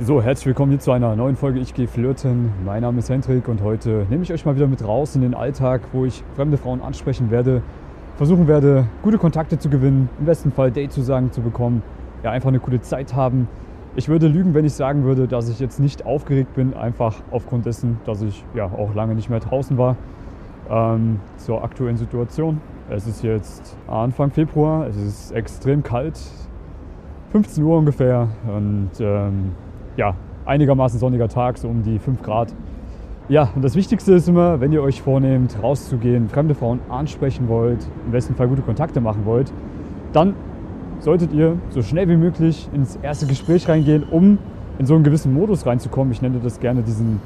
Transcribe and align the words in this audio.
So, 0.00 0.22
herzlich 0.22 0.46
willkommen 0.46 0.70
hier 0.70 0.78
zu 0.78 0.92
einer 0.92 1.16
neuen 1.16 1.34
Folge 1.34 1.58
Ich 1.58 1.74
gehe 1.74 1.88
flirten. 1.88 2.52
Mein 2.64 2.82
Name 2.82 3.00
ist 3.00 3.10
Hendrik 3.10 3.48
und 3.48 3.62
heute 3.62 4.06
nehme 4.08 4.22
ich 4.22 4.32
euch 4.32 4.44
mal 4.44 4.54
wieder 4.54 4.68
mit 4.68 4.86
raus 4.86 5.16
in 5.16 5.22
den 5.22 5.34
Alltag, 5.34 5.80
wo 5.92 6.04
ich 6.04 6.22
fremde 6.36 6.56
Frauen 6.56 6.80
ansprechen 6.80 7.32
werde, 7.32 7.62
versuchen 8.16 8.46
werde, 8.46 8.86
gute 9.02 9.18
Kontakte 9.18 9.58
zu 9.58 9.68
gewinnen, 9.68 10.08
im 10.20 10.26
besten 10.26 10.52
Fall 10.52 10.70
Date-Zusagen 10.70 11.32
zu 11.32 11.40
bekommen, 11.40 11.82
ja, 12.22 12.30
einfach 12.30 12.46
eine 12.46 12.60
gute 12.60 12.80
Zeit 12.80 13.16
haben. 13.16 13.48
Ich 13.96 14.08
würde 14.08 14.28
lügen, 14.28 14.54
wenn 14.54 14.64
ich 14.64 14.74
sagen 14.74 15.02
würde, 15.02 15.26
dass 15.26 15.48
ich 15.48 15.58
jetzt 15.58 15.80
nicht 15.80 16.06
aufgeregt 16.06 16.54
bin, 16.54 16.74
einfach 16.74 17.16
aufgrund 17.32 17.66
dessen, 17.66 17.98
dass 18.06 18.22
ich 18.22 18.44
ja 18.54 18.66
auch 18.66 18.94
lange 18.94 19.16
nicht 19.16 19.30
mehr 19.30 19.40
draußen 19.40 19.78
war. 19.78 19.96
Ähm, 20.70 21.18
zur 21.38 21.64
aktuellen 21.64 21.96
Situation. 21.96 22.60
Es 22.88 23.08
ist 23.08 23.24
jetzt 23.24 23.76
Anfang 23.88 24.30
Februar, 24.30 24.86
es 24.86 24.96
ist 24.96 25.32
extrem 25.32 25.82
kalt, 25.82 26.20
15 27.32 27.64
Uhr 27.64 27.78
ungefähr 27.78 28.28
und 28.46 28.90
ähm, 29.00 29.56
ja, 29.98 30.14
einigermaßen 30.46 30.98
sonniger 30.98 31.28
Tag, 31.28 31.58
so 31.58 31.68
um 31.68 31.82
die 31.82 31.98
5 31.98 32.22
Grad. 32.22 32.54
Ja, 33.28 33.50
und 33.54 33.62
das 33.62 33.74
Wichtigste 33.74 34.14
ist 34.14 34.28
immer, 34.28 34.60
wenn 34.60 34.72
ihr 34.72 34.80
euch 34.82 35.02
vornehmt, 35.02 35.62
rauszugehen, 35.62 36.30
fremde 36.30 36.54
Frauen 36.54 36.78
ansprechen 36.88 37.48
wollt, 37.48 37.86
im 38.06 38.12
besten 38.12 38.34
Fall 38.34 38.48
gute 38.48 38.62
Kontakte 38.62 39.02
machen 39.02 39.26
wollt, 39.26 39.52
dann 40.14 40.34
solltet 41.00 41.32
ihr 41.32 41.56
so 41.70 41.82
schnell 41.82 42.08
wie 42.08 42.16
möglich 42.16 42.70
ins 42.72 42.96
erste 43.02 43.26
Gespräch 43.26 43.68
reingehen, 43.68 44.04
um 44.10 44.38
in 44.78 44.86
so 44.86 44.94
einen 44.94 45.04
gewissen 45.04 45.34
Modus 45.34 45.66
reinzukommen. 45.66 46.12
Ich 46.12 46.22
nenne 46.22 46.38
das 46.42 46.60
gerne 46.60 46.82
diesen 46.82 47.20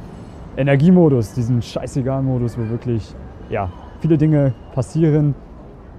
Energiemodus, 0.57 1.35
diesen 1.35 1.63
Scheißegal-Modus, 1.63 2.59
wo 2.59 2.69
wirklich 2.71 3.15
ja, 3.51 3.71
viele 4.01 4.17
Dinge 4.17 4.55
passieren, 4.75 5.35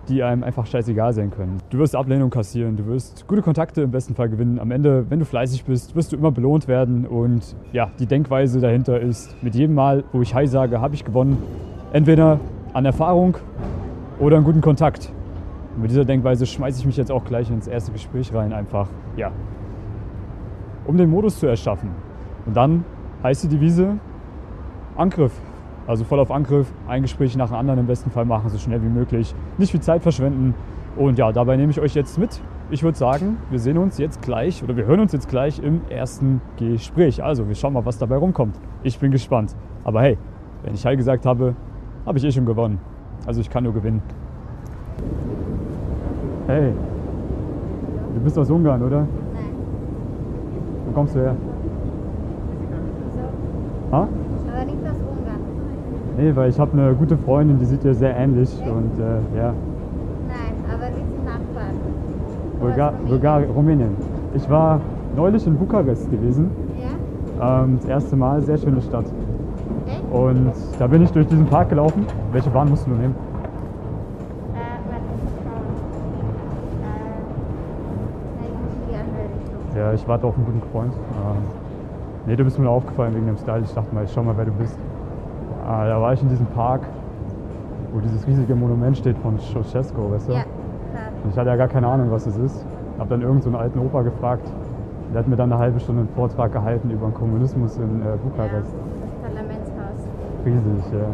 die 0.10 0.24
einem 0.24 0.44
einfach 0.44 0.66
scheißegal 0.66 1.14
sein 1.14 1.32
können. 1.32 1.60
Du 1.70 1.78
wirst 1.78 1.96
Ablehnung 1.96 2.30
kassieren, 2.30 2.76
du 2.76 2.86
wirst 2.88 3.28
gute 3.28 3.42
Kontakte 3.42 3.82
im 3.82 3.92
besten 3.92 4.16
Fall 4.16 4.30
gewinnen. 4.30 4.60
Am 4.60 4.72
Ende, 4.72 5.06
wenn 5.10 5.20
du 5.20 5.26
fleißig 5.26 5.64
bist, 5.66 5.96
wirst 5.96 6.12
du 6.12 6.18
immer 6.18 6.32
belohnt 6.32 6.68
werden. 6.68 7.06
Und 7.06 7.56
ja, 7.72 7.92
die 8.00 8.06
Denkweise 8.06 8.60
dahinter 8.60 9.00
ist, 9.00 9.42
mit 9.42 9.56
jedem 9.56 9.76
Mal, 9.76 10.04
wo 10.12 10.22
ich 10.22 10.36
Hi 10.36 10.48
sage, 10.48 10.82
habe 10.82 10.96
ich 10.96 11.06
gewonnen. 11.06 11.38
Entweder 11.94 12.40
an 12.74 12.86
Erfahrung 12.86 13.38
oder 14.20 14.38
an 14.38 14.44
guten 14.44 14.62
Kontakt. 14.62 15.12
Und 15.76 15.84
mit 15.84 15.92
dieser 15.92 16.06
Denkweise 16.06 16.46
schmeiße 16.46 16.80
ich 16.80 16.86
mich 16.86 16.98
jetzt 16.98 17.12
auch 17.12 17.24
gleich 17.24 17.50
ins 17.50 17.68
erste 17.68 17.92
Gespräch 17.92 18.34
rein, 18.34 18.54
einfach, 18.54 18.90
ja, 19.16 19.32
um 20.86 20.98
den 20.98 21.10
Modus 21.10 21.40
zu 21.40 21.48
erschaffen. 21.48 21.92
Und 22.46 22.56
dann 22.58 22.84
heißt 23.24 23.44
die 23.46 23.48
Devise 23.48 23.98
Angriff. 24.96 25.32
Also 25.86 26.06
voll 26.06 26.20
auf 26.20 26.32
Angriff, 26.32 26.72
ein 26.88 27.02
Gespräch 27.02 27.36
nach 27.36 27.50
dem 27.50 27.58
anderen 27.58 27.80
im 27.80 27.88
besten 27.88 28.10
Fall 28.10 28.26
machen, 28.26 28.50
so 28.50 28.58
schnell 28.58 28.82
wie 28.82 28.88
möglich. 28.88 29.36
Nicht 29.58 29.72
viel 29.72 29.82
Zeit 29.82 30.02
verschwenden. 30.02 30.56
Und 30.96 31.18
ja, 31.18 31.32
dabei 31.32 31.58
nehme 31.58 31.72
ich 31.72 31.80
euch 31.80 31.96
jetzt 31.96 32.18
mit. 32.18 32.42
Ich 32.70 32.84
würde 32.84 32.98
sagen, 32.98 33.38
wir 33.50 33.60
sehen 33.60 33.78
uns 33.78 33.98
jetzt 33.98 34.22
gleich 34.22 34.64
oder 34.64 34.78
wir 34.78 34.86
hören 34.86 35.02
uns 35.02 35.12
jetzt 35.12 35.28
gleich 35.28 35.60
im 35.60 35.82
ersten 35.90 36.42
Gespräch. 36.58 37.22
Also, 37.24 37.48
wir 37.48 37.56
schauen 37.56 37.74
mal, 37.74 37.86
was 37.86 37.98
dabei 37.98 38.16
rumkommt. 38.18 38.56
Ich 38.84 38.98
bin 39.00 39.12
gespannt. 39.12 39.56
Aber 39.84 40.02
hey, 40.02 40.18
wenn 40.64 40.74
ich 40.74 40.86
Hi 40.86 40.96
gesagt 40.96 41.26
habe, 41.26 41.56
habe 42.06 42.18
ich 42.18 42.24
eh 42.24 42.32
schon 42.32 42.46
gewonnen. 42.46 42.80
Also 43.26 43.42
ich 43.42 43.50
kann 43.50 43.64
nur 43.64 43.74
gewinnen. 43.74 44.02
Hey, 46.48 46.74
du 48.14 48.20
bist 48.22 48.38
aus 48.38 48.50
Ungarn, 48.50 48.82
oder? 48.84 49.00
Nein. 49.00 49.08
Wo 50.86 50.92
kommst 50.92 51.16
du 51.16 51.20
her? 51.20 51.36
Ha? 53.92 54.08
aber 54.64 54.66
nicht 54.66 54.84
aus 54.84 54.98
Ungarn. 54.98 55.42
Nee, 56.18 56.36
weil 56.36 56.50
ich 56.50 56.60
habe 56.60 56.74
eine 56.74 56.94
gute 56.94 57.18
Freundin, 57.18 57.58
die 57.60 57.66
sieht 57.66 57.84
dir 57.84 57.96
sehr 57.96 58.16
ähnlich. 58.16 58.50
Und 58.62 59.00
äh, 59.00 59.38
ja, 59.38 59.54
Nein, 60.28 60.54
aber 60.72 60.88
wir 60.90 61.04
sind 61.04 61.26
Nachbarn. 61.26 61.76
Bulgar 63.08 63.40
aus 63.40 63.56
Rumänien. 63.56 63.96
Ich 64.36 64.50
war 64.50 64.80
neulich 65.16 65.46
in 65.48 65.58
Bukarest 65.58 66.10
gewesen. 66.12 66.52
Ja? 67.40 67.64
Ähm, 67.64 67.78
das 67.78 67.90
erste 67.90 68.16
Mal, 68.16 68.42
sehr 68.44 68.58
schöne 68.58 68.82
Stadt. 68.82 69.06
Echt? 69.88 70.04
Und 70.12 70.54
da 70.78 70.88
bin 70.88 71.02
ich 71.02 71.12
durch 71.12 71.28
diesen 71.28 71.48
Park 71.48 71.70
gelaufen. 71.70 72.06
Welche 72.32 72.50
Bahn 72.52 72.70
musst 72.70 72.86
du 72.86 72.92
nehmen? 72.92 73.16
Äh, 74.54 74.60
warte. 74.90 75.04
Äh, 78.44 78.52
die. 79.74 79.80
Ja, 79.80 79.94
ich 79.94 80.08
warte 80.08 80.28
auf 80.28 80.36
einen 80.36 80.46
guten 80.46 80.62
Freund. 80.72 80.94
Ähm, 80.94 81.38
nee, 82.28 82.36
du 82.36 82.44
bist 82.44 82.60
mir 82.60 82.70
aufgefallen 82.70 83.16
wegen 83.16 83.26
dem 83.26 83.38
Style. 83.38 83.64
Ich 83.64 83.74
dachte 83.74 83.94
mal, 83.96 84.04
ich 84.04 84.12
schau 84.14 84.22
mal, 84.22 84.38
wer 84.38 84.46
du 84.46 84.52
bist. 84.52 84.78
Ah, 85.66 85.86
da 85.88 86.02
war 86.02 86.14
ich 86.14 86.22
in 86.22 86.30
diesem 86.30 86.46
Park, 86.48 86.82
wo 87.94 88.00
dieses 88.00 88.26
riesige 88.28 88.56
Monument 88.56 88.98
steht 88.98 89.18
von 89.20 89.38
Ceausescu, 89.40 90.12
weißt 90.12 90.30
du? 90.30 90.34
Ja, 90.34 90.40
klar. 90.42 91.04
Ich 91.30 91.38
hatte 91.38 91.50
ja 91.50 91.56
gar 91.56 91.68
keine 91.68 91.88
Ahnung, 91.88 92.12
was 92.12 92.26
es 92.26 92.38
ist. 92.38 92.66
Hab 93.00 93.10
dann 93.10 93.22
irgendeinen 93.22 93.42
so 93.44 93.50
einen 93.50 93.56
alten 93.64 93.80
Opa 93.80 94.02
gefragt. 94.02 94.52
Der 95.14 95.20
hat 95.20 95.28
mir 95.28 95.36
dann 95.36 95.52
eine 95.52 95.62
halbe 95.62 95.80
Stunde 95.80 96.02
einen 96.02 96.10
Vortrag 96.10 96.52
gehalten 96.52 96.90
über 96.90 97.08
den 97.08 97.14
Kommunismus 97.14 97.78
in 97.78 98.02
äh, 98.02 98.06
Ja, 98.10 98.16
Bukarest. 98.18 98.74
das 98.74 99.12
Parlamentshaus. 99.22 100.08
Riesig, 100.46 100.92
ja. 100.92 101.06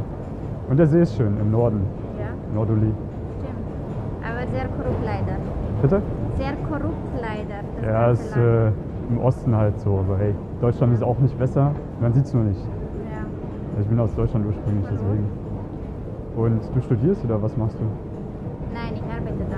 Und 0.70 0.78
der 0.78 0.88
See 0.88 1.02
ist 1.02 1.16
schön 1.16 1.38
im 1.40 1.52
Norden, 1.52 1.82
Ja, 2.18 2.26
Norduli. 2.56 2.92
stimmt. 3.40 4.24
Aber 4.24 4.48
sehr 4.52 4.66
korrupt 4.70 5.04
leider. 5.06 5.38
Bitte? 5.82 6.02
Sehr 6.38 6.54
korrupt 6.68 6.96
leider. 7.22 7.92
Ja, 7.94 8.12
ist 8.12 8.36
äh, 8.36 8.68
im 9.10 9.20
Osten 9.20 9.56
halt 9.56 9.80
so. 9.80 10.00
Aber 10.08 10.18
hey, 10.18 10.34
Deutschland 10.62 10.94
ist 10.94 11.04
auch 11.04 11.20
nicht 11.20 11.38
besser. 11.38 11.72
Man 12.02 12.14
sieht 12.14 12.26
es 12.26 12.34
nur 12.34 12.44
nicht. 12.44 12.62
Ja. 13.80 13.84
Ich 13.84 13.88
bin 13.88 14.00
aus 14.00 14.14
Deutschland 14.16 14.46
ursprünglich, 14.46 14.86
deswegen. 14.92 15.30
Und 16.36 16.62
du 16.76 16.82
studierst 16.82 17.24
oder 17.24 17.42
was 17.42 17.56
machst 17.58 17.78
du? 17.80 17.86
Nein, 18.74 18.94
ich 18.94 19.02
arbeite 19.04 19.46
da. 19.50 19.58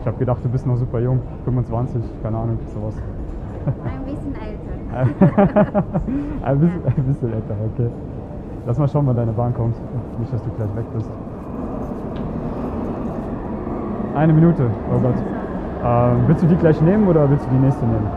Ich 0.00 0.06
habe 0.06 0.16
gedacht, 0.18 0.38
du 0.42 0.48
bist 0.48 0.66
noch 0.66 0.76
super 0.76 1.00
jung, 1.00 1.20
25, 1.44 2.02
keine 2.22 2.38
Ahnung, 2.38 2.58
sowas. 2.74 2.94
Ein 3.84 4.04
bisschen 4.04 4.34
älter. 4.34 4.72
ein, 6.42 6.58
bisschen, 6.58 6.84
ein 6.86 7.04
bisschen 7.04 7.32
älter, 7.32 7.54
okay. 7.72 7.90
Lass 8.66 8.78
mal 8.78 8.88
schauen, 8.88 9.06
wann 9.06 9.16
deine 9.16 9.32
Bahn 9.32 9.54
kommt. 9.54 9.76
Nicht, 10.18 10.32
dass 10.32 10.42
du 10.42 10.50
gleich 10.50 10.74
weg 10.76 10.86
bist. 10.94 11.10
Eine 14.14 14.32
Minute, 14.32 14.70
oh 14.94 14.98
Gott. 15.00 15.14
Ähm, 15.84 16.24
willst 16.26 16.42
du 16.42 16.46
die 16.46 16.56
gleich 16.56 16.80
nehmen 16.80 17.06
oder 17.08 17.28
willst 17.28 17.46
du 17.46 17.50
die 17.50 17.58
nächste 17.58 17.84
nehmen? 17.84 18.08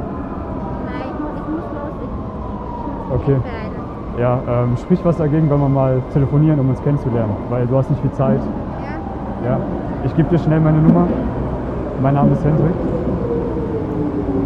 Nein, 0.85 1.11
ich 1.13 1.19
muss, 1.19 1.31
ich 1.35 1.47
muss 1.47 1.63
los. 1.73 3.21
Okay. 3.21 3.62
Ja, 4.19 4.39
ähm, 4.47 4.77
sprich 4.77 4.99
was 5.03 5.17
dagegen, 5.17 5.49
wenn 5.49 5.59
wir 5.59 5.69
mal 5.69 6.01
telefonieren, 6.13 6.59
um 6.59 6.69
uns 6.69 6.81
kennenzulernen, 6.83 7.33
weil 7.49 7.65
du 7.65 7.75
hast 7.75 7.89
nicht 7.89 8.01
viel 8.01 8.11
Zeit. 8.11 8.39
Ja? 9.43 9.49
Ja, 9.49 9.59
ich 10.05 10.15
gebe 10.15 10.29
dir 10.29 10.37
schnell 10.37 10.59
meine 10.59 10.79
Nummer. 10.79 11.07
Mein 12.01 12.13
Name 12.13 12.33
ist 12.33 12.43
Hendrik. 12.45 12.75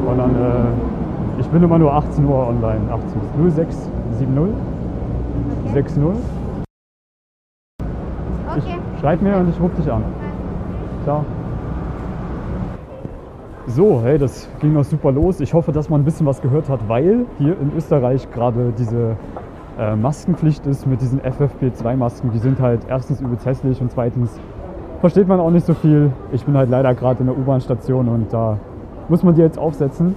Und 0.07 0.17
dann, 0.17 0.31
äh, 0.35 1.39
ich 1.41 1.47
bin 1.47 1.61
immer 1.63 1.77
nur 1.77 1.93
18 1.93 2.25
Uhr 2.25 2.47
online. 2.47 2.81
18 2.89 3.21
0670 3.51 4.27
Okay. 5.65 5.73
60. 5.73 6.03
Ich 8.55 8.63
Okay. 8.63 8.79
schreib 9.01 9.21
mir 9.21 9.37
und 9.37 9.49
ich 9.49 9.59
rufe 9.59 9.75
dich 9.81 9.91
an. 9.91 10.03
Ciao. 11.03 11.25
So, 13.67 14.01
hey, 14.01 14.17
das 14.17 14.47
ging 14.61 14.73
noch 14.73 14.85
super 14.85 15.11
los. 15.11 15.41
Ich 15.41 15.53
hoffe, 15.53 15.73
dass 15.73 15.89
man 15.89 16.01
ein 16.01 16.05
bisschen 16.05 16.25
was 16.25 16.41
gehört 16.41 16.69
hat, 16.69 16.79
weil 16.87 17.25
hier 17.37 17.59
in 17.59 17.71
Österreich 17.75 18.31
gerade 18.31 18.71
diese 18.77 19.17
äh, 19.77 19.95
Maskenpflicht 19.95 20.65
ist 20.65 20.87
mit 20.87 21.01
diesen 21.01 21.21
FFP2-Masken. 21.21 22.31
Die 22.31 22.39
sind 22.39 22.59
halt 22.59 22.81
erstens 22.87 23.21
übelst 23.21 23.45
hässlich 23.45 23.81
und 23.81 23.91
zweitens 23.91 24.39
versteht 25.01 25.27
man 25.27 25.39
auch 25.39 25.51
nicht 25.51 25.65
so 25.65 25.73
viel. 25.73 26.11
Ich 26.31 26.45
bin 26.45 26.57
halt 26.57 26.69
leider 26.69 26.93
gerade 26.95 27.19
in 27.19 27.27
der 27.27 27.37
U-Bahn-Station 27.37 28.07
und 28.07 28.33
da 28.33 28.57
muss 29.09 29.23
man 29.23 29.35
die 29.35 29.41
jetzt 29.41 29.59
aufsetzen. 29.59 30.15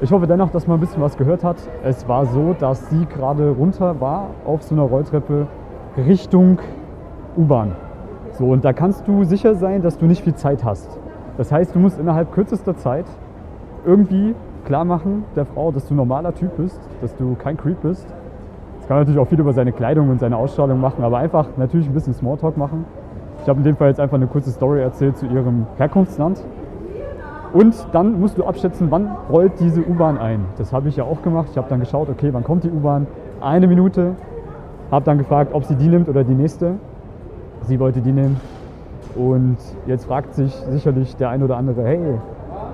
Ich 0.00 0.12
hoffe 0.12 0.26
dennoch, 0.26 0.50
dass 0.50 0.66
man 0.66 0.78
ein 0.78 0.80
bisschen 0.80 1.02
was 1.02 1.16
gehört 1.16 1.44
hat. 1.44 1.56
Es 1.82 2.08
war 2.08 2.24
so, 2.26 2.54
dass 2.58 2.88
sie 2.88 3.04
gerade 3.06 3.50
runter 3.50 4.00
war 4.00 4.28
auf 4.46 4.62
so 4.62 4.74
einer 4.74 4.84
Rolltreppe 4.84 5.46
Richtung 5.96 6.58
U-Bahn. 7.36 7.72
So, 8.32 8.46
und 8.46 8.64
da 8.64 8.72
kannst 8.72 9.08
du 9.08 9.24
sicher 9.24 9.54
sein, 9.56 9.82
dass 9.82 9.98
du 9.98 10.06
nicht 10.06 10.22
viel 10.22 10.34
Zeit 10.34 10.64
hast. 10.64 10.98
Das 11.36 11.50
heißt, 11.50 11.74
du 11.74 11.78
musst 11.80 11.98
innerhalb 11.98 12.32
kürzester 12.32 12.76
Zeit 12.76 13.06
irgendwie 13.84 14.34
klar 14.64 14.84
machen 14.84 15.24
der 15.34 15.46
Frau, 15.46 15.72
dass 15.72 15.88
du 15.88 15.94
normaler 15.94 16.34
Typ 16.34 16.56
bist, 16.56 16.80
dass 17.00 17.16
du 17.16 17.34
kein 17.34 17.56
Creep 17.56 17.80
bist. 17.82 18.06
Kann 18.88 18.96
man 18.96 19.02
natürlich 19.02 19.20
auch 19.20 19.28
viel 19.28 19.38
über 19.38 19.52
seine 19.52 19.72
Kleidung 19.72 20.08
und 20.08 20.18
seine 20.18 20.38
Ausstrahlung 20.38 20.80
machen, 20.80 21.04
aber 21.04 21.18
einfach 21.18 21.46
natürlich 21.58 21.86
ein 21.86 21.92
bisschen 21.92 22.14
Smalltalk 22.14 22.56
machen. 22.56 22.86
Ich 23.42 23.48
habe 23.48 23.58
in 23.58 23.64
dem 23.64 23.76
Fall 23.76 23.88
jetzt 23.88 24.00
einfach 24.00 24.16
eine 24.16 24.26
kurze 24.26 24.50
Story 24.50 24.80
erzählt 24.80 25.18
zu 25.18 25.26
ihrem 25.26 25.66
Herkunftsland. 25.76 26.42
Und 27.52 27.86
dann 27.92 28.18
musst 28.18 28.38
du 28.38 28.46
abschätzen, 28.46 28.90
wann 28.90 29.10
rollt 29.30 29.60
diese 29.60 29.82
U-Bahn 29.82 30.16
ein. 30.16 30.46
Das 30.56 30.72
habe 30.72 30.88
ich 30.88 30.96
ja 30.96 31.04
auch 31.04 31.20
gemacht. 31.20 31.48
Ich 31.50 31.58
habe 31.58 31.68
dann 31.68 31.80
geschaut, 31.80 32.08
okay, 32.08 32.30
wann 32.32 32.44
kommt 32.44 32.64
die 32.64 32.70
U-Bahn? 32.70 33.06
Eine 33.42 33.66
Minute. 33.66 34.16
Habe 34.90 35.04
dann 35.04 35.18
gefragt, 35.18 35.52
ob 35.52 35.64
sie 35.64 35.76
die 35.76 35.88
nimmt 35.88 36.08
oder 36.08 36.24
die 36.24 36.34
nächste. 36.34 36.76
Sie 37.64 37.78
wollte 37.78 38.00
die 38.00 38.12
nehmen. 38.12 38.40
Und 39.14 39.58
jetzt 39.86 40.06
fragt 40.06 40.32
sich 40.32 40.52
sicherlich 40.70 41.14
der 41.16 41.28
ein 41.28 41.42
oder 41.42 41.58
andere, 41.58 41.84
hey, 41.84 41.98
äh, 41.98 42.18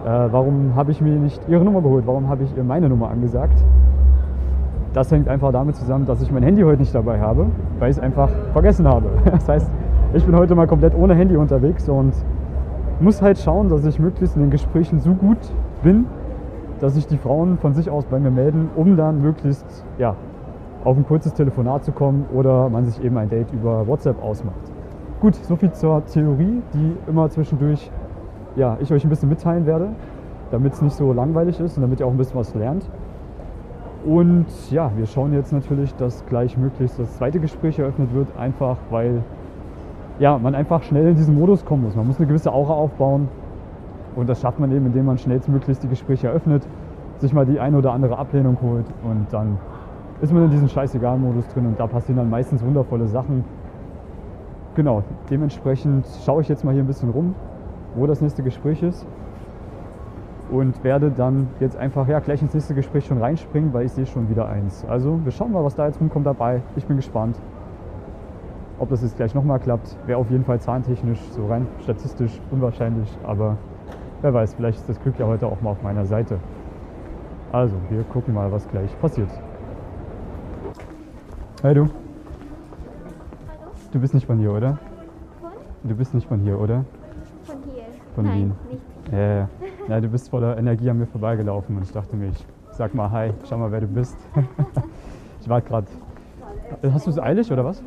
warum 0.04 0.76
habe 0.76 0.92
ich 0.92 1.00
mir 1.00 1.16
nicht 1.16 1.40
ihre 1.48 1.64
Nummer 1.64 1.82
geholt? 1.82 2.06
Warum 2.06 2.28
habe 2.28 2.44
ich 2.44 2.56
ihr 2.56 2.62
meine 2.62 2.88
Nummer 2.88 3.08
angesagt? 3.10 3.58
Das 4.94 5.10
hängt 5.10 5.28
einfach 5.28 5.50
damit 5.50 5.74
zusammen, 5.74 6.06
dass 6.06 6.22
ich 6.22 6.30
mein 6.30 6.44
Handy 6.44 6.62
heute 6.62 6.78
nicht 6.78 6.94
dabei 6.94 7.20
habe, 7.20 7.46
weil 7.80 7.90
ich 7.90 7.96
es 7.96 8.02
einfach 8.02 8.30
vergessen 8.52 8.86
habe. 8.86 9.10
Das 9.30 9.48
heißt, 9.48 9.70
ich 10.14 10.24
bin 10.24 10.36
heute 10.36 10.54
mal 10.54 10.68
komplett 10.68 10.94
ohne 10.94 11.14
Handy 11.14 11.36
unterwegs 11.36 11.88
und 11.88 12.14
muss 13.00 13.20
halt 13.20 13.38
schauen, 13.38 13.68
dass 13.68 13.84
ich 13.84 13.98
möglichst 13.98 14.36
in 14.36 14.42
den 14.42 14.50
Gesprächen 14.50 15.00
so 15.00 15.14
gut 15.14 15.38
bin, 15.82 16.06
dass 16.78 16.94
sich 16.94 17.08
die 17.08 17.16
Frauen 17.16 17.58
von 17.58 17.74
sich 17.74 17.90
aus 17.90 18.04
bei 18.04 18.20
mir 18.20 18.30
melden, 18.30 18.70
um 18.76 18.96
dann 18.96 19.20
möglichst 19.20 19.84
ja, 19.98 20.14
auf 20.84 20.96
ein 20.96 21.04
kurzes 21.04 21.34
Telefonat 21.34 21.84
zu 21.84 21.90
kommen 21.90 22.26
oder 22.32 22.68
man 22.68 22.84
sich 22.84 23.02
eben 23.02 23.18
ein 23.18 23.28
Date 23.28 23.52
über 23.52 23.88
WhatsApp 23.88 24.22
ausmacht. 24.22 24.60
Gut, 25.20 25.34
soviel 25.34 25.72
zur 25.72 26.06
Theorie, 26.06 26.62
die 26.72 26.96
immer 27.08 27.28
zwischendurch 27.30 27.90
ja, 28.54 28.76
ich 28.80 28.92
euch 28.92 29.02
ein 29.02 29.10
bisschen 29.10 29.28
mitteilen 29.28 29.66
werde, 29.66 29.88
damit 30.52 30.74
es 30.74 30.82
nicht 30.82 30.94
so 30.94 31.12
langweilig 31.12 31.58
ist 31.58 31.76
und 31.76 31.82
damit 31.82 31.98
ihr 31.98 32.06
auch 32.06 32.12
ein 32.12 32.16
bisschen 32.16 32.38
was 32.38 32.54
lernt. 32.54 32.88
Und 34.04 34.46
ja, 34.70 34.90
wir 34.96 35.06
schauen 35.06 35.32
jetzt 35.32 35.52
natürlich, 35.52 35.94
dass 35.94 36.26
gleich 36.26 36.58
möglichst 36.58 36.98
das 36.98 37.16
zweite 37.16 37.40
Gespräch 37.40 37.78
eröffnet 37.78 38.12
wird, 38.12 38.36
einfach 38.36 38.76
weil 38.90 39.22
ja, 40.18 40.38
man 40.38 40.54
einfach 40.54 40.82
schnell 40.82 41.08
in 41.08 41.16
diesen 41.16 41.38
Modus 41.38 41.64
kommen 41.64 41.84
muss. 41.84 41.96
Man 41.96 42.06
muss 42.06 42.18
eine 42.18 42.26
gewisse 42.26 42.52
Aura 42.52 42.74
aufbauen 42.74 43.28
und 44.14 44.28
das 44.28 44.42
schafft 44.42 44.60
man 44.60 44.70
eben, 44.72 44.86
indem 44.86 45.06
man 45.06 45.16
schnellstmöglichst 45.16 45.82
die 45.82 45.88
Gespräche 45.88 46.28
eröffnet, 46.28 46.66
sich 47.18 47.32
mal 47.32 47.46
die 47.46 47.58
eine 47.58 47.78
oder 47.78 47.92
andere 47.92 48.18
Ablehnung 48.18 48.58
holt 48.60 48.84
und 49.04 49.26
dann 49.30 49.58
ist 50.20 50.32
man 50.32 50.44
in 50.44 50.50
diesem 50.50 50.68
Scheißegal-Modus 50.68 51.48
drin 51.48 51.66
und 51.66 51.80
da 51.80 51.86
passieren 51.86 52.18
dann 52.18 52.30
meistens 52.30 52.62
wundervolle 52.62 53.08
Sachen. 53.08 53.44
Genau, 54.74 55.02
dementsprechend 55.30 56.06
schaue 56.24 56.42
ich 56.42 56.48
jetzt 56.48 56.62
mal 56.62 56.72
hier 56.74 56.82
ein 56.82 56.86
bisschen 56.86 57.10
rum, 57.10 57.34
wo 57.94 58.06
das 58.06 58.20
nächste 58.20 58.42
Gespräch 58.42 58.82
ist 58.82 59.06
und 60.50 60.82
werde 60.84 61.10
dann 61.10 61.48
jetzt 61.60 61.76
einfach 61.76 62.06
ja, 62.08 62.20
gleich 62.20 62.42
ins 62.42 62.54
nächste 62.54 62.74
Gespräch 62.74 63.06
schon 63.06 63.18
reinspringen, 63.18 63.72
weil 63.72 63.86
ich 63.86 63.92
sehe 63.92 64.06
schon 64.06 64.28
wieder 64.28 64.48
eins. 64.48 64.84
Also 64.86 65.20
wir 65.24 65.32
schauen 65.32 65.52
mal, 65.52 65.64
was 65.64 65.74
da 65.74 65.86
jetzt 65.86 66.00
rumkommt 66.00 66.26
dabei. 66.26 66.62
Ich 66.76 66.84
bin 66.86 66.96
gespannt. 66.96 67.36
Ob 68.78 68.90
das 68.90 69.02
jetzt 69.02 69.16
gleich 69.16 69.34
nochmal 69.34 69.60
klappt, 69.60 69.96
wäre 70.06 70.18
auf 70.18 70.30
jeden 70.30 70.44
Fall 70.44 70.60
zahntechnisch, 70.60 71.20
so 71.30 71.46
rein 71.46 71.66
statistisch 71.82 72.40
unwahrscheinlich, 72.50 73.08
aber 73.24 73.56
wer 74.20 74.34
weiß, 74.34 74.54
vielleicht 74.54 74.78
ist 74.78 74.88
das 74.88 75.00
Glück 75.00 75.18
ja 75.18 75.26
heute 75.26 75.46
auch 75.46 75.60
mal 75.60 75.70
auf 75.70 75.82
meiner 75.82 76.04
Seite. 76.04 76.38
Also, 77.52 77.76
wir 77.88 78.02
gucken 78.02 78.34
mal, 78.34 78.50
was 78.50 78.66
gleich 78.68 78.90
passiert. 79.00 79.30
Hey 81.62 81.72
du. 81.72 81.82
Hallo? 81.82 81.90
Du 83.92 84.00
bist 84.00 84.12
nicht 84.12 84.26
von 84.26 84.38
hier, 84.38 84.52
oder? 84.52 84.76
Von? 85.40 85.52
Du 85.84 85.94
bist 85.94 86.12
nicht 86.12 86.26
von 86.26 86.40
hier, 86.40 86.58
oder? 86.58 86.84
Von 87.44 87.56
hier. 87.64 87.84
Von 88.16 88.24
Nein, 88.24 88.34
Wien. 88.34 88.52
nicht. 88.70 88.82
Ja, 89.12 89.18
ja. 89.18 89.48
Ja, 89.88 90.00
du 90.00 90.08
bist 90.08 90.28
voller 90.30 90.56
Energie 90.56 90.90
an 90.90 90.98
mir 90.98 91.06
vorbeigelaufen 91.06 91.76
und 91.76 91.82
ich 91.82 91.92
dachte 91.92 92.16
mir, 92.16 92.28
ich 92.28 92.46
sag 92.72 92.94
mal 92.94 93.10
hi, 93.10 93.32
schau 93.48 93.58
mal, 93.58 93.70
wer 93.70 93.80
du 93.80 93.86
bist. 93.86 94.16
ich 95.40 95.48
war 95.48 95.60
gerade. 95.60 95.86
Hast 96.92 97.06
du 97.06 97.10
es 97.10 97.18
eilig 97.18 97.50
oder 97.52 97.64
was? 97.64 97.82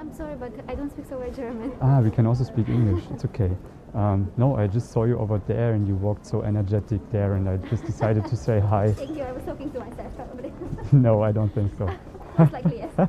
I'm, 0.00 0.12
sorry, 0.12 0.34
but 0.36 0.52
I 0.68 0.74
don't 0.76 0.90
speak 0.90 1.06
so 1.06 1.18
well 1.18 1.30
German. 1.30 1.72
Ah, 1.80 2.00
we 2.02 2.10
can 2.10 2.26
also 2.26 2.44
speak 2.44 2.68
English. 2.68 3.04
It's 3.12 3.24
okay. 3.24 3.50
Um, 3.94 4.28
no, 4.36 4.56
I 4.56 4.66
just 4.66 4.90
saw 4.90 5.04
you 5.04 5.18
over 5.18 5.40
there 5.46 5.72
and 5.74 5.86
you 5.86 5.94
walked 5.94 6.26
so 6.26 6.42
energetic 6.42 7.00
there 7.12 7.34
and 7.34 7.48
I 7.48 7.58
just 7.70 7.84
decided 7.84 8.26
to 8.26 8.36
say 8.36 8.58
hi. 8.58 8.92
Thank 8.96 9.16
you, 9.16 9.22
I 9.22 9.32
was 9.32 9.44
talking 9.44 9.70
to 9.70 9.78
myself 9.78 10.12
probably. 10.16 10.52
No, 10.92 11.22
I 11.22 11.30
don't 11.32 11.54
think 11.54 11.72
so. 11.78 11.88
Most 12.36 12.52
likely, 12.52 12.78
yes. 12.78 13.08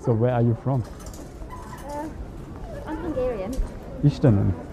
So 0.00 0.12
where 0.12 0.34
are 0.34 0.42
you 0.42 0.56
from? 0.62 0.82
Uh, 1.88 2.06
I'm 2.86 2.96
Hungarian. 2.98 3.54
Oh, 4.04 4.67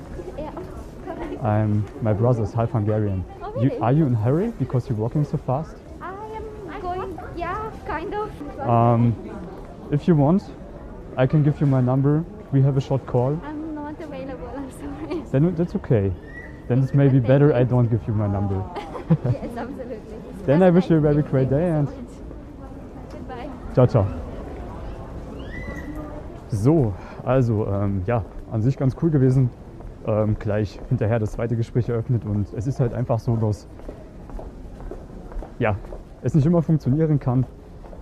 I'm 1.46 1.86
my 2.02 2.12
brother's 2.12 2.54
half 2.54 2.72
Hungarian. 2.72 3.24
Oh, 3.42 3.54
You, 3.62 3.70
really? 3.70 3.82
are 3.82 3.94
you 3.94 4.08
in 4.08 4.14
a 4.14 4.18
hurry 4.18 4.52
because 4.58 4.90
you're 4.90 4.98
walking 4.98 5.24
so 5.24 5.38
fast? 5.38 5.76
I 6.02 6.12
am 6.12 6.82
going, 6.82 7.20
yeah, 7.36 7.70
kind 7.86 8.14
of. 8.16 8.32
Um, 8.60 9.16
if 9.92 10.08
you 10.08 10.16
want, 10.16 10.42
I 11.16 11.28
can 11.28 11.44
give 11.44 11.62
you 11.62 11.68
my 11.68 11.82
number. 11.82 12.26
We 12.52 12.64
have 12.64 12.78
a 12.78 12.82
short 12.82 13.06
call. 13.06 13.40
I'm 13.44 13.76
not 13.76 14.02
available, 14.02 14.50
I'm 14.56 14.72
sorry. 14.72 15.22
Then 15.32 15.56
that's 15.56 15.76
okay. 15.76 16.12
Then 16.68 16.82
it's 16.82 16.96
maybe 16.96 17.20
better 17.20 17.50
you. 17.50 17.54
I 17.54 17.64
don't 17.64 17.90
give 17.90 18.08
you 18.08 18.14
my 18.14 18.28
number. 18.28 18.56
yes, 19.26 19.56
absolutely. 19.56 20.00
Then 20.46 20.64
I 20.64 20.72
wish 20.72 20.90
you 20.90 20.98
a 20.98 21.00
very 21.00 21.22
great 21.22 21.50
day 21.50 21.70
and 21.70 21.88
Goodbye. 23.12 23.50
ciao, 23.76 23.86
ciao. 23.86 24.08
So, 26.52 26.94
also 27.24 27.68
ähm, 27.68 28.02
ja, 28.08 28.24
an 28.52 28.62
sich 28.62 28.78
ganz 28.78 28.96
cool 29.02 29.12
gewesen. 29.12 29.50
Ähm, 30.08 30.36
gleich 30.38 30.80
hinterher 30.90 31.20
das 31.20 31.32
zweite 31.32 31.56
Gespräch 31.56 31.90
eröffnet 31.90 32.26
und 32.26 32.54
es 32.54 32.68
ist 32.68 32.80
halt 32.80 32.94
einfach 32.94 33.18
so, 33.18 33.36
dass 33.38 33.68
ja, 35.58 35.78
es 36.22 36.36
nicht 36.36 36.46
immer 36.46 36.62
funktionieren 36.62 37.20
kann. 37.20 37.46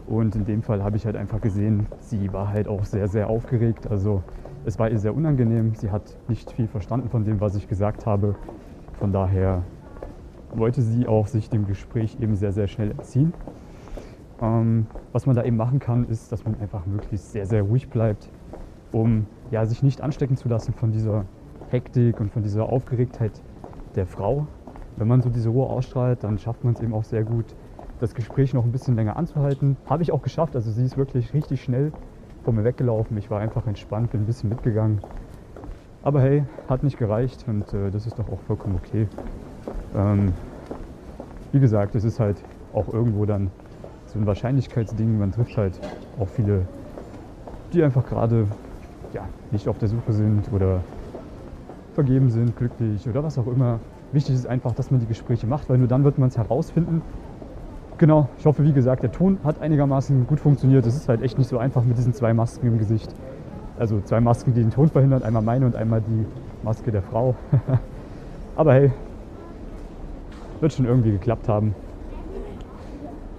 Und 0.08 0.36
in 0.36 0.46
dem 0.46 0.62
Fall 0.62 0.84
habe 0.84 0.98
ich 0.98 1.06
halt 1.06 1.16
einfach 1.16 1.40
gesehen, 1.40 1.88
sie 2.00 2.34
war 2.34 2.50
halt 2.50 2.68
auch 2.68 2.84
sehr, 2.84 3.08
sehr 3.08 3.30
aufgeregt. 3.30 3.90
Also 3.90 4.22
es 4.66 4.78
war 4.80 4.90
ihr 4.90 5.00
sehr 5.00 5.16
unangenehm. 5.16 5.76
Sie 5.76 5.92
hat 5.92 6.18
nicht 6.28 6.52
viel 6.52 6.68
verstanden 6.68 7.10
von 7.10 7.24
dem, 7.24 7.40
was 7.40 7.56
ich 7.56 7.68
gesagt 7.70 8.06
habe. 8.06 8.36
Von 9.00 9.14
daher 9.14 9.64
wollte 10.54 10.82
sie 10.82 11.08
auch 11.08 11.28
sich 11.28 11.50
dem 11.50 11.66
Gespräch 11.68 12.18
eben 12.20 12.36
sehr, 12.36 12.52
sehr 12.52 12.68
schnell 12.68 12.92
entziehen. 12.92 13.34
Ähm, 14.42 14.88
was 15.14 15.26
man 15.26 15.36
da 15.36 15.44
eben 15.44 15.58
machen 15.58 15.80
kann, 15.80 16.06
ist, 16.06 16.32
dass 16.32 16.44
man 16.44 16.60
einfach 16.60 16.86
möglichst 16.86 17.32
sehr, 17.32 17.46
sehr 17.46 17.64
ruhig 17.64 17.90
bleibt, 17.90 18.30
um 18.92 19.26
ja, 19.52 19.66
sich 19.66 19.84
nicht 19.84 20.02
anstecken 20.02 20.36
zu 20.36 20.50
lassen 20.50 20.74
von 20.74 20.92
dieser 20.92 21.26
Hektik 21.74 22.20
und 22.20 22.32
von 22.32 22.44
dieser 22.44 22.70
Aufgeregtheit 22.70 23.32
der 23.96 24.06
Frau. 24.06 24.46
Wenn 24.96 25.08
man 25.08 25.22
so 25.24 25.30
diese 25.30 25.50
Ruhe 25.50 25.66
ausstrahlt, 25.66 26.24
dann 26.24 26.38
schafft 26.38 26.64
man 26.64 26.74
es 26.74 26.82
eben 26.82 26.94
auch 26.94 27.04
sehr 27.04 27.24
gut, 27.24 27.46
das 28.00 28.14
Gespräch 28.14 28.54
noch 28.54 28.64
ein 28.64 28.72
bisschen 28.72 28.96
länger 28.96 29.18
anzuhalten. 29.18 29.76
Habe 29.90 30.04
ich 30.04 30.12
auch 30.12 30.22
geschafft. 30.22 30.56
Also 30.56 30.72
sie 30.72 30.86
ist 30.86 30.98
wirklich 30.98 31.34
richtig 31.34 31.64
schnell 31.64 31.92
von 32.46 32.56
mir 32.56 32.64
weggelaufen. 32.64 33.18
Ich 33.18 33.32
war 33.32 33.40
einfach 33.40 33.66
entspannt, 33.66 34.12
bin 34.12 34.22
ein 34.22 34.26
bisschen 34.28 34.50
mitgegangen. 34.50 35.02
Aber 36.04 36.22
hey, 36.22 36.44
hat 36.70 36.84
nicht 36.84 37.00
gereicht 37.00 37.44
und 37.48 37.74
äh, 37.74 37.90
das 37.90 38.06
ist 38.06 38.20
doch 38.20 38.30
auch 38.30 38.40
vollkommen 38.42 38.76
okay. 38.76 39.08
Ähm, 39.96 40.34
wie 41.52 41.60
gesagt, 41.60 41.96
es 41.96 42.04
ist 42.04 42.20
halt 42.20 42.38
auch 42.72 42.94
irgendwo 42.94 43.26
dann 43.26 43.50
so 44.06 44.20
ein 44.20 44.28
Wahrscheinlichkeitsding. 44.28 45.18
Man 45.18 45.32
trifft 45.32 45.58
halt 45.58 45.80
auch 46.20 46.28
viele, 46.28 46.68
die 47.72 47.82
einfach 47.82 48.06
gerade 48.06 48.46
ja, 49.14 49.28
nicht 49.52 49.68
auf 49.68 49.78
der 49.80 49.88
Suche 49.88 50.14
sind 50.14 50.52
oder 50.52 50.84
vergeben 51.94 52.30
sind, 52.30 52.56
glücklich 52.58 53.08
oder 53.08 53.24
was 53.24 53.38
auch 53.38 53.48
immer. 53.48 53.80
Wichtig 54.12 54.36
ist 54.36 54.48
einfach, 54.48 54.74
dass 54.74 54.92
man 54.92 55.00
die 55.00 55.08
Gespräche 55.08 55.48
macht, 55.48 55.70
weil 55.70 55.78
nur 55.78 55.88
dann 55.88 56.04
wird 56.04 56.18
man 56.18 56.30
es 56.30 56.38
herausfinden. 56.38 57.02
Genau, 57.98 58.30
ich 58.38 58.46
hoffe, 58.46 58.64
wie 58.64 58.74
gesagt, 58.74 59.04
der 59.04 59.12
Ton 59.12 59.38
hat 59.44 59.62
einigermaßen 59.62 60.28
gut 60.28 60.40
funktioniert. 60.40 60.86
Es 60.86 60.96
ist 60.96 61.08
halt 61.08 61.22
echt 61.22 61.38
nicht 61.38 61.48
so 61.48 61.58
einfach 61.58 61.84
mit 61.84 61.98
diesen 61.98 62.14
zwei 62.14 62.34
Masken 62.34 62.68
im 62.68 62.78
Gesicht. 62.78 63.14
Also 63.78 64.02
zwei 64.02 64.20
Masken, 64.20 64.54
die 64.54 64.62
den 64.62 64.72
Ton 64.72 64.90
verhindern, 64.90 65.24
einmal 65.24 65.42
meine 65.42 65.66
und 65.66 65.76
einmal 65.76 66.02
die 66.02 66.26
Maske 66.64 66.92
der 66.92 67.02
Frau. 67.02 67.36
Aber 68.56 68.74
hey, 68.74 68.92
wird 70.60 70.74
schon 70.74 70.86
irgendwie 70.86 71.12
geklappt 71.12 71.48
haben. 71.48 71.76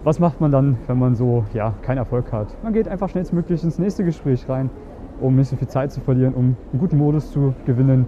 Was 0.05 0.19
macht 0.19 0.41
man 0.41 0.53
dann, 0.53 0.77
wenn 0.87 0.99
man 0.99 1.15
so 1.15 1.45
ja, 1.55 1.73
keinen 1.83 1.99
Erfolg 1.99 2.31
hat? 2.33 2.49
Man 2.63 2.73
geht 2.75 2.89
einfach 2.89 3.09
schnellstmöglich 3.09 3.65
ins 3.65 3.79
nächste 3.79 4.05
Gespräch 4.05 4.49
rein, 4.49 4.69
um 5.21 5.35
nicht 5.35 5.49
so 5.49 5.57
viel 5.57 5.69
Zeit 5.69 5.93
zu 5.93 6.01
verlieren, 6.01 6.35
um 6.35 6.57
einen 6.73 6.81
guten 6.81 6.99
Modus 6.99 7.31
zu 7.31 7.55
gewinnen. 7.65 8.07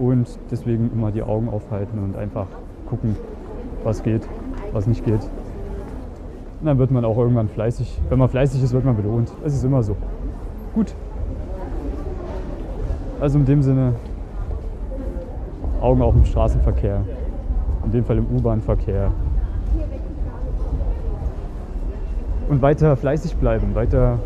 Und 0.00 0.38
deswegen 0.50 0.90
immer 0.92 1.12
die 1.12 1.22
Augen 1.22 1.50
aufhalten 1.50 2.02
und 2.02 2.16
einfach 2.16 2.46
gucken, 2.88 3.16
was 3.84 4.02
geht, 4.02 4.26
was 4.72 4.86
nicht 4.86 5.04
geht. 5.04 5.20
Und 6.60 6.66
dann 6.66 6.78
wird 6.78 6.90
man 6.90 7.04
auch 7.04 7.18
irgendwann 7.18 7.48
fleißig. 7.48 8.00
Wenn 8.08 8.18
man 8.18 8.30
fleißig 8.30 8.62
ist, 8.62 8.72
wird 8.72 8.86
man 8.86 8.96
belohnt. 8.96 9.30
Es 9.44 9.54
ist 9.54 9.62
immer 9.62 9.82
so. 9.82 9.96
Gut. 10.74 10.94
Also 13.20 13.38
in 13.38 13.44
dem 13.44 13.62
Sinne, 13.62 13.92
Augen 15.82 16.00
auch 16.00 16.14
im 16.14 16.24
Straßenverkehr. 16.24 17.02
In 17.84 17.92
dem 17.92 18.04
Fall 18.04 18.16
im 18.16 18.26
U-Bahn-Verkehr. 18.26 19.12
Und 22.48 22.62
weiter 22.62 22.96
fleißig 22.96 23.36
bleiben, 23.36 23.74
weiter 23.74 24.18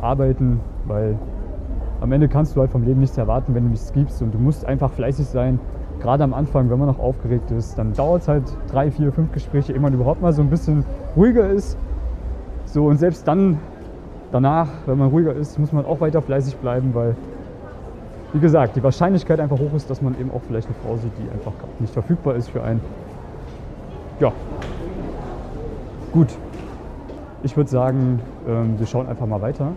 arbeiten, 0.00 0.60
weil 0.84 1.16
am 2.00 2.12
Ende 2.12 2.28
kannst 2.28 2.56
du 2.56 2.60
halt 2.60 2.70
vom 2.70 2.82
Leben 2.84 3.00
nichts 3.00 3.16
erwarten, 3.16 3.54
wenn 3.54 3.64
du 3.64 3.70
nichts 3.70 3.92
gibst. 3.92 4.22
Und 4.22 4.32
du 4.32 4.38
musst 4.38 4.64
einfach 4.64 4.90
fleißig 4.92 5.26
sein. 5.26 5.58
Gerade 6.00 6.24
am 6.24 6.34
Anfang, 6.34 6.68
wenn 6.70 6.78
man 6.78 6.88
noch 6.88 6.98
aufgeregt 6.98 7.50
ist, 7.50 7.78
dann 7.78 7.94
dauert 7.94 8.22
es 8.22 8.28
halt 8.28 8.44
drei, 8.70 8.90
vier, 8.90 9.12
fünf 9.12 9.32
Gespräche, 9.32 9.72
ehe 9.72 9.80
man 9.80 9.94
überhaupt 9.94 10.20
mal 10.20 10.32
so 10.32 10.42
ein 10.42 10.50
bisschen 10.50 10.84
ruhiger 11.16 11.48
ist. 11.48 11.78
So, 12.66 12.86
und 12.86 12.98
selbst 12.98 13.26
dann, 13.26 13.58
danach, 14.30 14.68
wenn 14.84 14.98
man 14.98 15.08
ruhiger 15.08 15.32
ist, 15.32 15.58
muss 15.58 15.72
man 15.72 15.86
auch 15.86 16.00
weiter 16.00 16.20
fleißig 16.20 16.56
bleiben, 16.56 16.90
weil, 16.94 17.16
wie 18.34 18.40
gesagt, 18.40 18.76
die 18.76 18.82
Wahrscheinlichkeit 18.82 19.40
einfach 19.40 19.58
hoch 19.58 19.72
ist, 19.74 19.88
dass 19.88 20.02
man 20.02 20.14
eben 20.20 20.30
auch 20.30 20.42
vielleicht 20.46 20.68
eine 20.68 20.76
Frau 20.84 20.96
sieht, 20.96 21.12
die 21.16 21.30
einfach 21.32 21.52
nicht 21.78 21.94
verfügbar 21.94 22.34
ist 22.34 22.50
für 22.50 22.62
einen. 22.62 22.80
Ja. 24.20 24.32
Gut. 26.12 26.28
Ich 27.42 27.56
würde 27.56 27.70
sagen, 27.70 28.20
ähm, 28.46 28.78
wir 28.78 28.86
schauen 28.86 29.08
einfach 29.08 29.26
mal 29.26 29.40
weiter. 29.40 29.72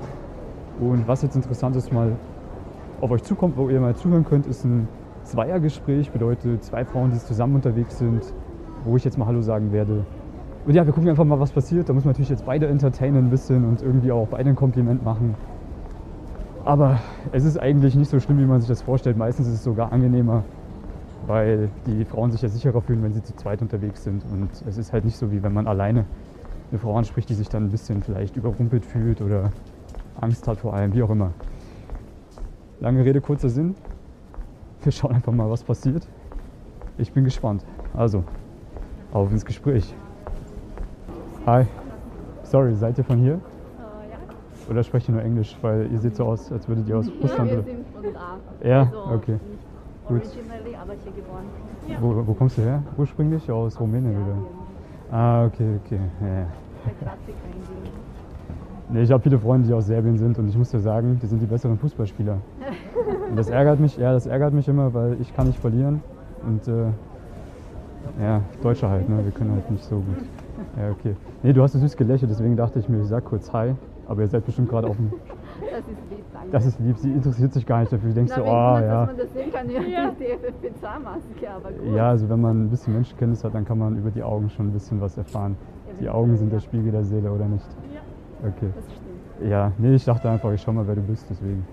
Und 0.80 1.08
was 1.08 1.22
jetzt 1.22 1.36
interessant 1.36 1.76
ist, 1.76 1.92
mal 1.92 2.20
auf 3.02 3.12
euch 3.12 3.24
zukommt, 3.24 3.58
wo 3.58 3.70
ihr 3.70 3.82
mal 3.82 3.96
zuhören 3.96 4.26
könnt, 4.26 4.48
ist 4.48 4.64
ein 4.66 4.90
Zweiergespräch. 5.24 6.12
Bedeutet 6.12 6.64
zwei 6.64 6.86
Frauen, 6.86 7.12
die 7.12 7.20
zusammen 7.20 7.56
unterwegs 7.56 7.98
sind, 7.98 8.34
wo 8.84 8.98
ich 8.98 9.04
jetzt 9.04 9.18
mal 9.18 9.26
Hallo 9.28 9.42
sagen 9.42 9.72
werde. 9.72 10.08
Und 10.66 10.76
ja, 10.76 10.86
wir 10.86 10.94
gucken 10.94 11.10
einfach 11.10 11.26
mal, 11.26 11.40
was 11.40 11.52
passiert. 11.54 11.90
Da 11.90 11.94
muss 11.94 12.06
man 12.06 12.12
natürlich 12.14 12.30
jetzt 12.30 12.46
beide 12.46 12.68
entertainen 12.68 13.26
ein 13.28 13.30
bisschen 13.30 13.66
und 13.66 13.82
irgendwie 13.82 14.12
auch 14.12 14.28
beide 14.30 14.50
ein 14.50 14.56
Kompliment 14.56 15.04
machen. 15.04 15.38
Aber 16.64 17.02
es 17.32 17.46
ist 17.46 17.58
eigentlich 17.58 17.96
nicht 17.96 18.10
so 18.10 18.20
schlimm, 18.20 18.40
wie 18.40 18.46
man 18.46 18.62
sich 18.62 18.70
das 18.70 18.82
vorstellt. 18.82 19.18
Meistens 19.18 19.48
ist 19.48 19.56
es 19.56 19.64
sogar 19.64 19.92
angenehmer. 19.92 20.46
weil 21.22 21.72
die 21.86 22.06
Frauen 22.06 22.32
sich 22.32 22.42
ja 22.42 22.50
sicherer 22.50 22.82
fühlen, 22.82 23.04
wenn 23.04 23.14
sie 23.14 23.22
zu 23.24 23.36
zweit 23.36 23.62
unterwegs 23.62 24.04
sind. 24.04 24.26
Und 24.26 24.62
es 24.66 24.78
ist 24.78 24.94
halt 24.94 25.06
nicht 25.06 25.18
so, 25.18 25.32
wie 25.32 25.44
wenn 25.44 25.54
man 25.54 25.68
alleine 25.68 26.08
eine 26.72 26.80
Frau 26.80 26.98
anspricht, 26.98 27.30
die 27.30 27.34
sich 27.36 27.50
dann 27.50 27.66
ein 27.66 27.72
bisschen 27.72 28.04
vielleicht 28.04 28.38
überrumpelt 28.38 28.86
fühlt 28.86 29.22
oder 29.22 29.54
Angst 30.22 30.48
hat 30.48 30.58
vor 30.58 30.74
allem, 30.74 30.94
wie 30.94 31.04
auch 31.04 31.10
immer. 31.10 31.32
Lange 32.80 33.04
Rede, 33.04 33.22
kurzer 33.22 33.50
Sinn. 33.50 33.76
Wir 34.84 34.92
schauen 34.92 35.14
einfach 35.14 35.34
mal, 35.34 35.50
was 35.50 35.64
passiert. 35.64 36.08
Ich 36.98 37.12
bin 37.12 37.24
gespannt. 37.24 37.66
Also, 37.94 38.24
auf 39.12 39.32
ins 39.32 39.46
Gespräch. 39.46 39.94
Hi. 41.46 41.66
Sorry, 42.44 42.76
seid 42.76 42.98
ihr 42.98 43.04
von 43.04 43.18
hier? 43.18 43.40
Ja. 43.80 44.70
Oder 44.70 44.84
sprecht 44.84 45.10
ihr 45.10 45.16
nur 45.16 45.24
Englisch? 45.24 45.58
Weil 45.62 45.92
ihr 45.92 46.00
seht 46.00 46.16
so 46.16 46.26
aus, 46.26 46.52
als 46.52 46.68
würdet 46.68 46.88
ihr 46.88 46.98
aus 46.98 47.10
Russland 47.22 47.52
wir 47.52 47.60
oder. 47.60 47.68
sind 47.68 47.88
von. 47.94 48.04
Ja, 48.68 48.82
also 48.82 49.16
okay. 49.16 49.40
Gut. 50.08 50.22
originally, 50.22 50.76
aber 50.76 50.94
hier 51.04 51.12
geboren. 51.12 51.46
Wo, 52.00 52.28
wo 52.28 52.34
kommst 52.34 52.58
du 52.58 52.62
her? 52.64 52.84
Ursprünglich 52.98 53.50
aus 53.52 53.80
Rumänien 53.80 54.16
oder? 54.16 55.16
Ah, 55.16 55.46
okay, 55.46 55.80
okay. 55.86 56.00
Ja, 56.22 56.28
ja. 56.28 56.48
Der 56.86 56.94
Klassiker 56.94 57.48
in 57.48 57.84
Wien. 57.84 57.99
Nee, 58.91 59.03
ich 59.03 59.12
habe 59.12 59.22
viele 59.22 59.38
Freunde, 59.38 59.67
die 59.67 59.74
aus 59.74 59.86
Serbien 59.86 60.17
sind 60.17 60.39
und 60.39 60.48
ich 60.50 60.58
muss 60.58 60.72
dir 60.72 60.79
sagen, 60.79 61.19
die 61.22 61.27
sind 61.27 61.41
die 61.41 61.46
besseren 61.46 61.77
Fußballspieler. 61.77 62.38
Und 63.29 63.36
das 63.38 63.50
ärgert 63.50 63.79
mich, 63.79 63.98
ja, 63.98 64.12
das 64.13 64.25
ärgert 64.25 64.53
mich 64.53 64.67
immer, 64.67 64.93
weil 64.93 65.17
ich 65.22 65.34
kann 65.36 65.46
nicht 65.48 65.60
verlieren 65.60 66.01
und 66.46 66.67
äh, 66.67 66.88
ja, 68.19 68.41
Deutsche 68.63 68.89
halt, 68.89 69.08
ne? 69.08 69.24
Wir 69.24 69.31
können 69.31 69.51
halt 69.51 69.69
nicht 69.69 69.84
so 69.84 69.98
gut. 69.98 70.25
Ja, 70.77 70.89
okay. 70.91 71.15
Nee, 71.43 71.53
du 71.53 71.62
hast 71.62 71.74
so 71.74 71.79
süß 71.79 71.96
gelächelt, 71.96 72.31
deswegen 72.31 72.58
dachte 72.58 72.79
ich 72.79 72.89
mir, 72.89 73.01
ich 73.01 73.08
sag 73.08 73.25
kurz 73.25 73.53
Hi, 73.53 73.75
aber 74.08 74.22
ihr 74.22 74.27
seid 74.27 74.46
bestimmt 74.46 74.69
gerade 74.69 74.88
auf 74.88 74.96
dem. 74.96 75.12
Das 75.12 75.79
ist 75.81 75.88
lieb, 76.10 76.24
danke. 76.34 76.50
Das 76.51 76.65
ist 76.65 76.79
lieb, 76.79 76.98
sie 76.98 77.12
interessiert 77.12 77.53
sich 77.53 77.65
gar 77.65 77.81
nicht 77.81 77.93
dafür. 77.93 78.10
Du 78.10 78.15
denkst 78.15 78.34
Na, 78.36 78.43
so, 78.43 78.50
oh 78.50 78.53
man, 78.53 78.84
ja. 78.84 79.05
Dass 79.05 79.08
man 79.08 79.17
das 79.17 79.34
sehen 79.34 79.53
kann, 79.53 79.69
ja, 79.69 79.81
Ja. 79.81 80.12
die 80.19 80.25
FFP2-Maske, 80.25 81.50
aber 81.55 81.72
gut. 81.72 81.96
Ja, 81.96 82.10
also 82.10 82.27
wenn 82.27 82.41
man 82.41 82.65
ein 82.65 82.69
bisschen 82.69 82.93
Menschenkenntnis 82.93 83.43
hat, 83.43 83.53
dann 83.53 83.65
kann 83.65 83.77
man 83.77 83.98
über 83.98 84.10
die 84.10 84.24
Augen 84.24 84.50
schon 84.50 84.67
ein 84.69 84.72
bisschen 84.74 85.00
was 85.00 85.15
erfahren. 85.17 85.55
Die 86.01 86.10
Augen 86.10 86.36
sind 86.38 86.51
der 86.51 86.60
Spiegel 86.60 86.91
der 86.91 87.03
Seele, 87.03 87.31
oder 87.31 87.46
nicht? 87.46 87.65
Ja. 87.93 88.01
Okay. 88.41 88.69
Das 88.75 88.86
stimmt. 88.86 89.50
Ja, 89.51 89.72
nee, 89.77 89.96
ich 89.96 90.05
dachte 90.05 90.29
einfach, 90.29 90.51
ich 90.53 90.62
schau 90.62 90.72
mal, 90.74 90.86
wer 90.88 90.96
du 90.96 91.01
bist, 91.01 91.25
deswegen. 91.29 91.65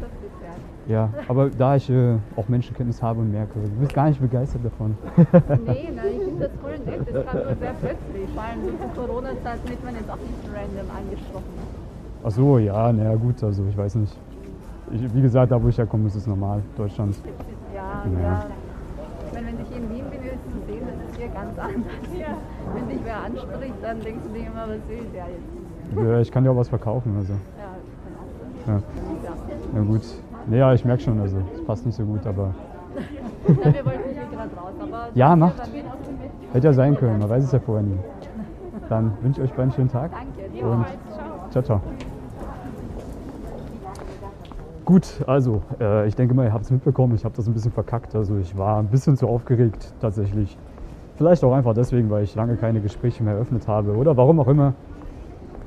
Das 0.00 0.08
ist 0.08 0.42
wert. 0.42 0.56
Ja, 0.86 1.08
aber 1.28 1.50
da 1.50 1.76
ich 1.76 1.88
äh, 1.90 2.16
auch 2.36 2.48
Menschenkenntnis 2.48 3.02
habe 3.02 3.20
und 3.20 3.30
merke, 3.32 3.58
du 3.60 3.68
bist 3.80 3.94
gar 3.94 4.08
nicht 4.08 4.20
begeistert 4.20 4.64
davon. 4.64 4.96
Nee, 5.16 5.24
nein, 5.96 6.04
ich 6.12 6.24
finde 6.24 6.48
das 6.48 6.52
voll 6.60 6.78
nett. 6.78 7.00
Das 7.12 7.26
kam 7.26 7.36
nur 7.42 7.56
sehr 7.56 7.74
plötzlich. 7.80 8.30
Vor 8.34 8.42
allem 8.42 8.60
so 8.64 8.94
zur 8.94 9.06
Corona-Zeit 9.06 9.68
wird 9.68 9.84
man 9.84 9.94
jetzt 9.94 10.10
auch 10.10 10.16
nicht 10.16 10.44
random 10.54 10.96
angesprochen. 10.96 11.44
Ach 12.26 12.30
so, 12.30 12.58
ja, 12.58 12.92
naja, 12.92 13.14
gut, 13.16 13.42
also 13.42 13.64
ich 13.68 13.76
weiß 13.76 13.96
nicht. 13.96 14.16
Ich, 14.92 15.14
wie 15.14 15.22
gesagt, 15.22 15.50
da 15.52 15.62
wo 15.62 15.68
ich 15.68 15.78
herkomme, 15.78 16.06
ist 16.06 16.14
es 16.14 16.26
normal, 16.26 16.60
Deutschland. 16.76 17.16
Ja, 17.74 18.04
Ja. 18.04 18.20
ja. 18.22 18.46
Ich 19.26 19.32
meine, 19.34 19.46
wenn 19.48 19.60
ich 19.60 19.76
in 19.76 19.90
Wien 19.90 20.04
bin, 20.10 20.22
ist 20.22 20.44
zu 20.52 20.58
sehen, 20.66 20.86
das 20.86 21.10
ist 21.10 21.16
hier 21.18 21.28
ganz 21.28 21.58
anders. 21.58 22.06
Ja. 22.18 22.36
Wenn 22.74 22.88
dich 22.88 23.00
wer 23.04 23.16
anspricht, 23.24 23.74
dann 23.82 24.00
denkst 24.00 24.22
du 24.26 24.38
dir 24.38 24.46
immer, 24.46 24.62
was 24.68 24.88
will 24.88 25.04
der 25.12 25.24
jetzt? 25.26 25.63
Äh, 25.98 26.20
Ich 26.22 26.30
kann 26.30 26.44
dir 26.44 26.50
auch 26.50 26.56
was 26.56 26.68
verkaufen, 26.68 27.14
also. 27.18 27.32
Ja, 28.66 28.74
Ja. 28.74 28.80
Ja. 29.74 29.80
gut. 29.82 30.02
Naja, 30.46 30.74
ich 30.74 30.84
merke 30.84 31.02
schon, 31.02 31.18
also 31.20 31.38
es 31.54 31.64
passt 31.64 31.86
nicht 31.86 31.94
so 31.96 32.04
gut, 32.04 32.26
aber 32.26 32.54
Ja, 33.46 33.54
wir 33.54 33.84
wollten 33.84 34.00
hier 34.12 34.22
gerade 34.30 34.50
raus, 34.56 34.72
aber 34.80 35.08
Ja, 35.14 35.34
macht. 35.36 35.54
hätte 36.52 36.66
ja 36.66 36.72
sein 36.72 36.96
können, 36.96 37.18
man 37.18 37.28
weiß 37.30 37.44
es 37.44 37.52
ja 37.52 37.58
vorher 37.60 37.82
nie. 37.84 37.98
Dann 38.88 39.12
wünsche 39.22 39.40
ich 39.40 39.46
euch 39.50 39.50
beiden 39.56 39.62
einen 39.64 39.72
schönen 39.72 39.90
Tag 39.90 40.10
Danke. 40.12 40.66
und 40.66 40.84
ciao, 41.50 41.62
ciao. 41.62 41.80
Gut, 44.84 45.22
also 45.26 45.62
äh, 45.80 46.06
ich 46.06 46.14
denke 46.14 46.34
mal, 46.34 46.44
ihr 46.44 46.52
habt 46.52 46.64
es 46.66 46.70
mitbekommen, 46.70 47.14
ich 47.14 47.24
habe 47.24 47.34
das 47.34 47.46
ein 47.46 47.54
bisschen 47.54 47.72
verkackt. 47.72 48.14
Also 48.14 48.36
ich 48.36 48.56
war 48.58 48.78
ein 48.80 48.88
bisschen 48.88 49.16
zu 49.16 49.26
aufgeregt 49.26 49.94
tatsächlich. 50.00 50.58
Vielleicht 51.16 51.42
auch 51.42 51.54
einfach 51.54 51.72
deswegen, 51.72 52.10
weil 52.10 52.24
ich 52.24 52.34
lange 52.34 52.56
keine 52.56 52.80
Gespräche 52.80 53.22
mehr 53.24 53.34
eröffnet 53.34 53.66
habe 53.66 53.96
oder 53.96 54.14
warum 54.16 54.40
auch 54.40 54.48
immer. 54.48 54.74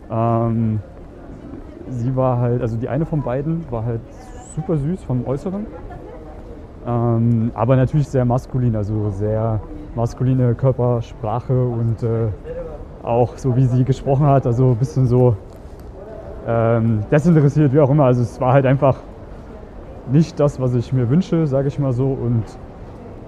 Ähm, 0.10 0.80
sie 1.90 2.16
war 2.16 2.40
halt, 2.40 2.62
also 2.62 2.78
die 2.78 2.90
eine 2.90 3.06
von 3.06 3.22
beiden 3.22 3.66
war 3.72 3.86
halt 3.86 4.02
super 4.56 4.78
süß 4.78 5.04
vom 5.04 5.26
Äußeren. 5.26 5.66
Ähm, 6.86 7.52
aber 7.54 7.76
natürlich 7.76 8.08
sehr 8.08 8.26
maskulin, 8.26 8.76
also 8.76 9.10
sehr 9.10 9.60
maskuline 9.96 10.56
Körpersprache 10.56 11.66
und 11.66 12.02
äh, 12.04 12.30
auch 13.04 13.38
so 13.38 13.56
wie 13.56 13.66
sie 13.66 13.84
gesprochen 13.84 14.26
hat, 14.26 14.46
also 14.46 14.72
ein 14.72 14.78
bisschen 14.78 15.06
so 15.06 15.36
ähm, 16.48 17.04
desinteressiert, 17.12 17.74
wie 17.74 17.80
auch 17.80 17.90
immer. 17.90 18.06
Also 18.06 18.22
es 18.22 18.40
war 18.40 18.54
halt 18.54 18.66
einfach 18.66 18.98
nicht 20.12 20.40
das, 20.40 20.60
was 20.60 20.74
ich 20.76 20.94
mir 20.94 21.10
wünsche, 21.10 21.46
sage 21.48 21.68
ich 21.68 21.78
mal 21.78 21.92
so. 21.94 22.06
Und 22.06 22.44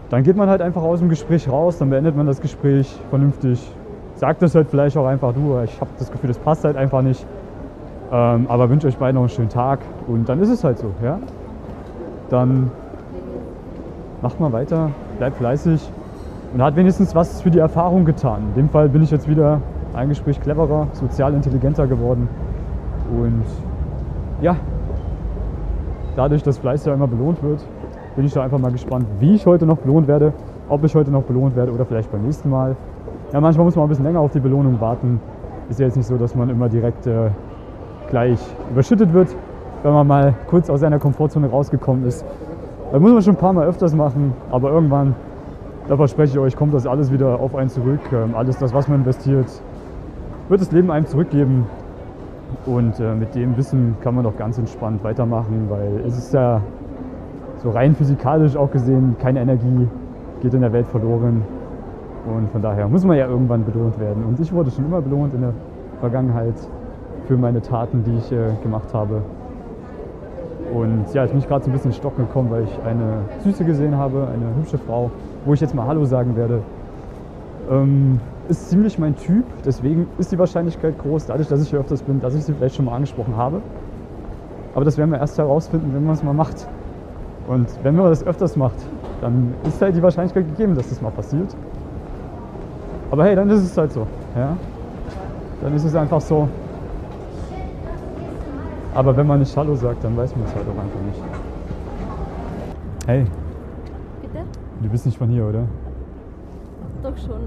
dann 0.09 0.23
geht 0.23 0.37
man 0.37 0.49
halt 0.49 0.61
einfach 0.61 0.81
aus 0.81 0.99
dem 0.99 1.09
Gespräch 1.09 1.49
raus, 1.49 1.77
dann 1.77 1.89
beendet 1.89 2.15
man 2.15 2.25
das 2.25 2.41
Gespräch 2.41 2.87
vernünftig. 3.09 3.59
Sagt 4.19 4.43
es 4.43 4.53
halt 4.53 4.67
vielleicht 4.67 4.97
auch 4.97 5.05
einfach, 5.05 5.33
du, 5.33 5.57
ich 5.63 5.79
habe 5.79 5.91
das 5.97 6.11
Gefühl, 6.11 6.27
das 6.27 6.37
passt 6.37 6.65
halt 6.65 6.75
einfach 6.75 7.01
nicht. 7.01 7.25
Ähm, 8.11 8.47
aber 8.49 8.69
wünsche 8.69 8.85
euch 8.87 8.97
beiden 8.97 9.15
noch 9.15 9.21
einen 9.21 9.29
schönen 9.29 9.47
Tag 9.47 9.79
und 10.07 10.27
dann 10.27 10.41
ist 10.41 10.49
es 10.49 10.61
halt 10.61 10.77
so, 10.77 10.91
ja. 11.01 11.19
Dann 12.29 12.69
macht 14.21 14.37
mal 14.41 14.51
weiter, 14.51 14.91
bleibt 15.19 15.37
fleißig 15.37 15.89
und 16.53 16.61
hat 16.61 16.75
wenigstens 16.75 17.15
was 17.15 17.41
für 17.41 17.49
die 17.49 17.59
Erfahrung 17.59 18.03
getan. 18.03 18.41
In 18.49 18.63
dem 18.63 18.69
Fall 18.69 18.89
bin 18.89 19.03
ich 19.03 19.09
jetzt 19.09 19.29
wieder 19.29 19.61
ein 19.93 20.09
Gespräch 20.09 20.41
cleverer, 20.41 20.87
sozial 20.91 21.33
intelligenter 21.33 21.87
geworden. 21.87 22.27
Und 23.17 23.45
ja, 24.41 24.57
dadurch, 26.17 26.43
dass 26.43 26.57
Fleiß 26.57 26.83
ja 26.83 26.93
immer 26.93 27.07
belohnt 27.07 27.41
wird, 27.41 27.65
bin 28.17 28.25
ich 28.25 28.33
da 28.33 28.43
einfach 28.43 28.59
mal 28.59 28.73
gespannt, 28.73 29.05
wie 29.21 29.35
ich 29.35 29.45
heute 29.45 29.65
noch 29.65 29.77
belohnt 29.77 30.09
werde, 30.09 30.33
ob 30.67 30.83
ich 30.83 30.93
heute 30.93 31.09
noch 31.09 31.23
belohnt 31.23 31.55
werde 31.55 31.71
oder 31.71 31.85
vielleicht 31.85 32.11
beim 32.11 32.23
nächsten 32.23 32.49
Mal. 32.49 32.75
Ja, 33.31 33.39
manchmal 33.39 33.65
muss 33.65 33.75
man 33.75 33.85
ein 33.85 33.89
bisschen 33.89 34.05
länger 34.05 34.21
auf 34.21 34.31
die 34.31 34.39
Belohnung 34.39 34.81
warten. 34.81 35.21
Ist 35.69 35.79
ja 35.79 35.85
jetzt 35.85 35.95
nicht 35.95 36.07
so, 36.07 36.17
dass 36.17 36.33
man 36.33 36.49
immer 36.49 36.67
direkt 36.67 37.05
äh, 37.05 37.29
gleich 38.09 38.39
überschüttet 38.71 39.13
wird, 39.13 39.35
wenn 39.83 39.93
man 39.93 40.07
mal 40.07 40.33
kurz 40.47 40.67
aus 40.67 40.79
seiner 40.79 40.97
Komfortzone 40.97 41.47
rausgekommen 41.47 42.07
ist. 42.07 42.25
Das 42.91 42.99
muss 42.99 43.11
man 43.11 43.21
schon 43.21 43.35
ein 43.35 43.39
paar 43.39 43.53
Mal 43.53 43.67
öfters 43.67 43.93
machen, 43.93 44.33
aber 44.49 44.71
irgendwann, 44.71 45.13
da 45.87 45.95
verspreche 45.95 46.33
ich 46.33 46.39
euch, 46.39 46.55
kommt 46.55 46.73
das 46.73 46.87
alles 46.87 47.11
wieder 47.11 47.39
auf 47.39 47.55
einen 47.55 47.69
zurück. 47.69 47.99
Ähm, 48.11 48.33
Alles 48.33 48.57
das, 48.57 48.73
was 48.73 48.87
man 48.87 49.01
investiert, 49.01 49.47
wird 50.49 50.61
das 50.61 50.71
Leben 50.71 50.89
einem 50.89 51.05
zurückgeben. 51.05 51.67
Und 52.65 52.99
äh, 52.99 53.13
mit 53.13 53.35
dem 53.35 53.55
Wissen 53.57 53.95
kann 54.01 54.15
man 54.15 54.23
doch 54.23 54.35
ganz 54.37 54.57
entspannt 54.57 55.03
weitermachen, 55.03 55.67
weil 55.69 56.01
es 56.07 56.17
ist 56.17 56.33
ja 56.33 56.61
so 57.61 57.69
rein 57.69 57.93
physikalisch 57.93 58.55
auch 58.55 58.71
gesehen, 58.71 59.17
keine 59.19 59.41
Energie 59.41 59.87
geht 60.41 60.55
in 60.55 60.61
der 60.61 60.73
Welt 60.73 60.87
verloren. 60.87 61.43
Und 62.29 62.49
von 62.51 62.61
daher 62.61 62.87
muss 62.87 63.03
man 63.03 63.17
ja 63.17 63.27
irgendwann 63.27 63.65
belohnt 63.65 63.99
werden. 63.99 64.23
Und 64.23 64.39
ich 64.39 64.51
wurde 64.53 64.71
schon 64.71 64.85
immer 64.85 65.01
belohnt 65.01 65.33
in 65.33 65.41
der 65.41 65.53
Vergangenheit 65.99 66.55
für 67.27 67.37
meine 67.37 67.61
Taten, 67.61 68.03
die 68.03 68.15
ich 68.17 68.31
äh, 68.31 68.51
gemacht 68.63 68.93
habe. 68.93 69.21
Und 70.73 71.11
ja, 71.13 71.23
jetzt 71.23 71.31
bin 71.31 71.39
ich 71.39 71.47
gerade 71.47 71.63
so 71.63 71.69
ein 71.71 71.73
bisschen 71.73 71.91
in 71.91 71.97
Stocken 71.97 72.27
gekommen, 72.27 72.51
weil 72.51 72.63
ich 72.63 72.79
eine 72.85 73.23
Süße 73.43 73.65
gesehen 73.65 73.97
habe, 73.97 74.27
eine 74.27 74.55
hübsche 74.55 74.77
Frau, 74.77 75.09
wo 75.45 75.53
ich 75.53 75.59
jetzt 75.59 75.73
mal 75.73 75.87
Hallo 75.87 76.05
sagen 76.05 76.35
werde. 76.35 76.61
Ähm, 77.71 78.19
ist 78.47 78.69
ziemlich 78.69 78.97
mein 78.97 79.15
Typ, 79.15 79.45
deswegen 79.65 80.07
ist 80.17 80.31
die 80.31 80.39
Wahrscheinlichkeit 80.39 80.97
groß, 80.97 81.27
dadurch, 81.27 81.47
dass 81.47 81.61
ich 81.61 81.69
hier 81.69 81.79
öfters 81.79 82.01
bin, 82.01 82.19
dass 82.19 82.33
ich 82.35 82.43
sie 82.43 82.53
vielleicht 82.53 82.75
schon 82.75 82.85
mal 82.85 82.95
angesprochen 82.95 83.35
habe. 83.35 83.61
Aber 84.73 84.85
das 84.85 84.97
werden 84.97 85.11
wir 85.11 85.19
erst 85.19 85.37
herausfinden, 85.37 85.91
wenn 85.93 86.03
man 86.03 86.13
es 86.13 86.23
mal 86.23 86.33
macht. 86.33 86.67
Und 87.47 87.67
wenn 87.83 87.95
man 87.95 88.05
das 88.05 88.25
öfters 88.25 88.55
macht, 88.55 88.77
dann 89.21 89.53
ist 89.67 89.81
halt 89.81 89.95
die 89.95 90.03
Wahrscheinlichkeit 90.03 90.47
gegeben, 90.47 90.75
dass 90.75 90.89
das 90.89 91.01
mal 91.01 91.11
passiert. 91.11 91.55
Aber 93.11 93.23
hey, 93.25 93.35
dann 93.35 93.49
ist 93.49 93.63
es 93.63 93.77
halt 93.77 93.91
so. 93.91 94.05
Ja? 94.35 94.55
Dann 95.61 95.73
ist 95.75 95.83
es 95.83 95.95
einfach 95.95 96.21
so. 96.21 96.47
Aber 98.95 99.15
wenn 99.15 99.27
man 99.27 99.39
nicht 99.39 99.55
Hallo 99.55 99.75
sagt, 99.75 100.03
dann 100.03 100.15
weiß 100.17 100.35
man 100.35 100.45
es 100.45 100.55
halt 100.55 100.65
auch 100.67 100.81
einfach 100.81 100.99
nicht. 101.05 101.21
Hey, 103.07 103.25
Bitte? 104.21 104.43
du 104.81 104.89
bist 104.89 105.05
nicht 105.05 105.17
von 105.17 105.29
hier, 105.29 105.45
oder? 105.45 105.63
Doch 107.03 107.17
schon. 107.17 107.39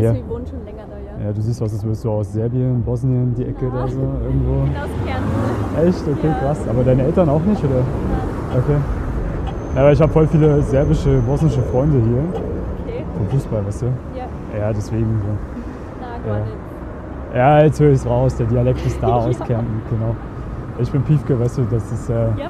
Ja. 0.00 0.10
Also 0.10 0.22
wir 0.22 0.28
wohnen 0.28 0.46
schon 0.46 0.64
länger 0.64 0.84
da, 0.88 1.20
ja. 1.22 1.26
Ja, 1.26 1.32
du 1.32 1.40
siehst 1.40 1.62
aus, 1.62 1.72
als 1.72 1.82
würdest 1.82 2.04
du 2.04 2.10
aus 2.10 2.32
Serbien, 2.32 2.82
Bosnien, 2.82 3.34
die 3.36 3.44
Ecke 3.44 3.70
da 3.72 3.88
so 3.88 3.98
irgendwo. 4.00 4.64
Ich 4.64 4.70
bin 4.70 4.76
aus 4.80 4.88
Kärnten. 5.06 5.88
Echt? 5.88 6.02
Okay, 6.18 6.28
Ja. 6.28 6.34
krass. 6.34 6.60
Aber 6.68 6.84
deine 6.84 7.02
Eltern 7.04 7.28
auch 7.28 7.40
nicht, 7.42 7.62
oder? 7.64 7.82
Okay. 8.56 8.76
Ja, 9.74 9.80
aber 9.80 9.92
ich 9.92 10.00
habe 10.00 10.12
voll 10.12 10.26
viele 10.26 10.62
serbische, 10.62 11.18
bosnische 11.26 11.62
Freunde 11.62 11.98
hier. 11.98 12.22
Okay. 12.86 13.04
Vom 13.16 13.26
Fußball, 13.28 13.66
weißt 13.66 13.82
du? 13.82 13.86
Ja. 14.16 14.24
Ja, 14.56 14.72
deswegen 14.72 15.20
so. 15.22 15.28
Na, 16.00 16.32
gar 16.32 16.38
Ja. 17.58 17.64
jetzt 17.64 17.80
höre 17.80 17.90
ich 17.90 17.96
es 18.00 18.06
raus, 18.06 18.36
der 18.36 18.46
Dialekt 18.46 18.84
ist 18.86 19.02
da 19.02 19.08
aus. 19.14 19.38
Kärnten, 19.40 19.82
genau. 19.90 20.14
Ich 20.80 20.90
bin 20.92 21.02
Piefke, 21.02 21.38
weißt 21.38 21.58
du, 21.58 21.62
das 21.70 21.90
ist 21.90 22.08
äh, 22.08 22.14
Ja, 22.38 22.48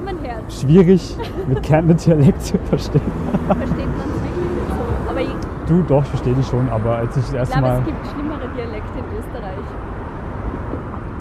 schwierig 0.49 1.17
mit 1.47 1.63
Kärntner 1.63 1.95
Dialekt 1.95 2.41
zu 2.43 2.57
verstehen. 2.59 3.01
Versteht 3.47 3.77
man 3.77 4.07
es 4.07 4.21
wirklich 4.21 4.35
nicht 4.35 4.69
so. 4.69 5.09
Aber 5.09 5.21
ich 5.21 5.35
Du, 5.67 5.81
doch, 5.87 6.03
ich 6.03 6.09
verstehe 6.09 6.33
dich 6.33 6.47
schon, 6.47 6.69
aber 6.69 6.97
als 6.97 7.17
ich 7.17 7.23
das 7.25 7.33
erste 7.33 7.57
glaube, 7.59 7.67
Mal... 7.73 7.79
es 7.79 7.85
gibt 7.85 8.07
schlimmere 8.07 8.47
Dialekte 8.55 8.99
in 8.99 9.17
Österreich. 9.19 9.65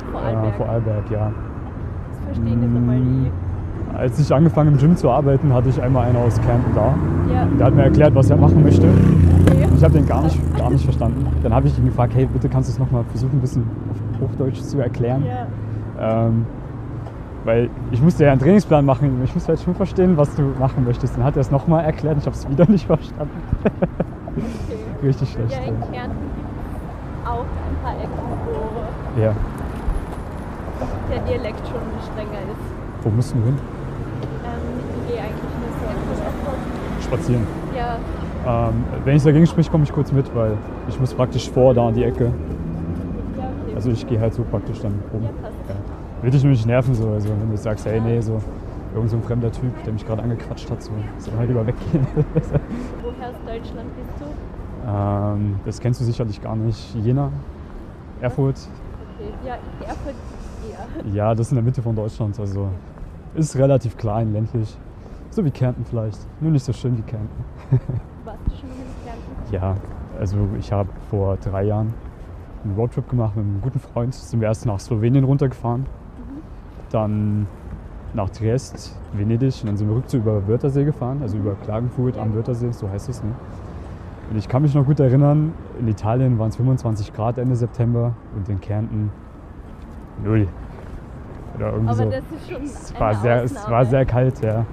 Ja, 0.05 0.13
Vorarlberg. 0.13 0.55
Vorarlberg, 0.57 1.11
ja. 1.11 1.33
Das 2.11 2.25
verstehen 2.25 2.61
nicht 2.61 2.77
einmal 2.77 2.97
Mm. 2.99 3.25
die. 3.25 3.97
Als 3.97 4.19
ich 4.19 4.33
angefangen 4.35 4.73
im 4.75 4.79
Gym 4.79 4.97
zu 4.97 5.11
arbeiten, 5.11 5.53
hatte 5.53 5.71
ich 5.71 5.83
einmal 5.83 6.07
einen 6.07 6.17
aus 6.17 6.41
Kärnten 6.43 6.75
da. 6.75 6.95
Ja. 7.33 7.47
Der 7.59 7.67
hat 7.67 7.75
mir 7.75 7.85
erklärt, 7.85 8.15
was 8.15 8.31
er 8.31 8.37
machen 8.37 8.63
möchte. 8.63 8.87
Ich 9.79 9.85
habe 9.85 9.95
den 9.95 10.07
gar 10.07 10.23
nicht, 10.23 10.57
gar 10.57 10.71
nicht 10.71 10.83
verstanden. 10.83 11.25
Dann 11.41 11.55
habe 11.55 11.69
ich 11.69 11.79
ihn 11.79 11.85
gefragt, 11.85 12.13
hey, 12.13 12.27
bitte 12.27 12.49
kannst 12.49 12.69
du 12.69 12.73
es 12.73 12.81
nochmal 12.81 13.05
versuchen, 13.05 13.39
ein 13.39 13.41
bisschen 13.41 13.63
auf 13.93 14.29
Hochdeutsch 14.29 14.61
zu 14.61 14.81
erklären. 14.81 15.25
Ja. 15.25 16.27
Ähm, 16.27 16.47
weil 17.45 17.71
ich 17.93 18.03
musste 18.03 18.25
ja 18.25 18.33
einen 18.33 18.41
Trainingsplan 18.41 18.85
machen. 18.85 19.21
Ich 19.23 19.33
musste 19.33 19.51
halt 19.51 19.61
schon 19.61 19.77
verstehen, 19.77 20.17
was 20.17 20.35
du 20.35 20.43
machen 20.59 20.85
möchtest. 20.85 21.17
Dann 21.17 21.23
hat 21.23 21.37
er 21.37 21.43
es 21.43 21.53
nochmal 21.53 21.85
erklärt 21.85 22.15
und 22.17 22.23
ich 22.23 22.27
habe 22.27 22.35
es 22.35 22.49
wieder 22.51 22.69
nicht 22.69 22.87
verstanden. 22.87 23.31
Okay. 23.63 25.07
Richtig 25.07 25.31
schlecht. 25.31 25.53
Ja, 25.53 25.59
in 25.59 25.81
Kärnten 25.93 26.27
gibt 26.35 27.29
auch 27.29 27.39
ein 27.39 27.77
paar 27.85 27.95
Ecken, 27.95 28.19
wo 28.47 29.21
Ja. 29.21 29.33
der 31.09 31.21
Dialekt 31.21 31.61
schon 31.69 31.81
strenger 32.03 32.43
ist. 32.51 33.05
Wo 33.05 33.11
musst 33.11 33.33
du 33.33 33.37
hin? 33.45 33.55
Ähm, 33.55 34.61
ich 35.07 35.13
gehe 35.13 35.23
eigentlich 35.23 35.41
nur 35.41 36.17
so 36.17 37.05
Spazieren. 37.07 37.47
Ja, 37.77 37.97
Ähm, 38.47 38.85
wenn 39.05 39.17
ich 39.17 39.23
dagegen 39.23 39.47
spreche, 39.47 39.71
komme 39.71 39.85
ich 39.85 39.93
kurz 39.93 40.13
mit, 40.13 40.35
weil 40.35 40.57
ich 40.89 40.99
muss 40.99 41.13
praktisch 41.15 41.51
vor 41.51 41.75
da 41.75 41.89
an 41.89 41.95
die 41.95 42.05
Ecke. 42.05 42.33
ja. 43.37 43.49
Also 43.75 43.91
ich 43.91 44.07
gehe 44.07 44.21
halt 44.21 44.35
so 44.35 44.43
praktisch 44.45 44.81
dann 44.81 44.95
rum. 45.13 45.23
Ja. 45.23 45.29
Ja. 45.49 46.23
Will 46.23 46.31
dich 46.31 46.43
nur 46.43 46.53
nicht 46.53 46.67
nerven, 46.67 46.95
so. 46.95 47.11
Also 47.11 47.29
wenn 47.29 47.51
du 47.51 47.57
sagst, 47.57 47.87
hey, 47.87 48.01
nee, 48.01 48.21
so 48.21 48.41
irgend 48.95 49.11
so 49.11 49.17
ein 49.17 49.23
fremder 49.23 49.53
Typ, 49.53 49.73
der 49.85 49.93
mich 49.93 50.07
gerade 50.07 50.23
angequatscht 50.23 50.71
hat, 50.71 50.83
so, 50.83 50.91
soll 51.19 51.35
halt 51.37 51.49
lieber 51.49 51.67
weggehen. 51.67 52.07
Woher 52.15 53.29
aus 53.31 53.37
Deutschland 53.47 53.89
bist 53.97 54.21
du? 54.21 54.25
ähm, 54.89 55.61
das 55.65 55.81
kennst 55.81 56.01
du 56.01 56.05
sicherlich 56.05 56.41
gar 56.41 56.57
nicht. 56.57 56.95
Jena, 56.95 57.31
Erfurt. 58.21 58.57
Okay. 59.19 59.31
Ja, 59.47 59.55
Erfurt 59.87 60.15
eher. 60.69 61.13
Ja, 61.13 61.35
das 61.35 61.47
ist 61.47 61.53
in 61.53 61.57
der 61.57 61.65
Mitte 61.65 61.83
von 61.83 61.95
Deutschland. 61.95 62.39
Also 62.41 62.69
ist 63.35 63.57
relativ 63.57 63.97
klein, 63.97 64.33
ländlich. 64.33 64.77
So 65.31 65.45
wie 65.45 65.51
Kärnten 65.51 65.85
vielleicht. 65.85 66.19
Nur 66.41 66.51
nicht 66.51 66.65
so 66.65 66.73
schön 66.73 66.97
wie 66.97 67.03
Kärnten. 67.03 67.45
Warst 68.25 68.41
du 68.47 68.51
schon 68.51 68.71
in 68.71 69.05
Kärnten? 69.05 69.38
Ja, 69.51 69.77
also 70.19 70.37
ich 70.59 70.73
habe 70.73 70.89
vor 71.11 71.37
drei 71.37 71.65
Jahren 71.65 71.95
einen 72.65 72.75
Roadtrip 72.75 73.09
gemacht 73.09 73.37
mit 73.37 73.45
einem 73.45 73.61
guten 73.61 73.79
Freund. 73.79 74.15
Sind 74.15 74.41
wir 74.41 74.49
erst 74.49 74.67
nach 74.67 74.81
Slowenien 74.81 75.25
runtergefahren, 75.25 75.87
dann 76.91 77.47
nach 78.15 78.31
Triest, 78.31 78.97
Venedig 79.13 79.61
und 79.61 79.69
dann 79.69 79.77
sind 79.77 79.89
wir 79.89 79.97
rückzu 79.97 80.19
über 80.19 80.47
Wörthersee 80.47 80.85
gefahren, 80.85 81.19
also 81.23 81.37
über 81.37 81.55
Klagenfurt 81.65 82.19
am 82.19 82.35
Wörthersee, 82.35 82.73
so 82.73 82.89
heißt 82.89 83.09
es. 83.09 83.23
Ne? 83.23 83.31
Und 84.31 84.37
ich 84.37 84.49
kann 84.49 84.63
mich 84.63 84.75
noch 84.75 84.85
gut 84.85 85.01
erinnern, 85.01 85.53
in 85.81 85.89
Italien 85.89 86.39
waren 86.39 86.49
es 86.49 86.57
25 86.57 87.15
Grad 87.15 87.39
Ende 87.39 87.57
September 87.57 88.13
und 88.37 88.49
in 88.49 88.61
Kärnten 88.61 89.11
null. 90.23 90.49
Oder 91.57 91.73
irgendwie 91.73 91.89
Aber 91.89 92.05
so. 92.05 92.11
das 92.11 92.23
ist 92.37 92.51
schon 92.51 92.63
es, 92.63 93.01
war 93.01 93.15
sehr, 93.15 93.43
es 93.45 93.71
war 93.71 93.85
sehr 93.85 94.05
kalt, 94.05 94.43
ja. 94.43 94.67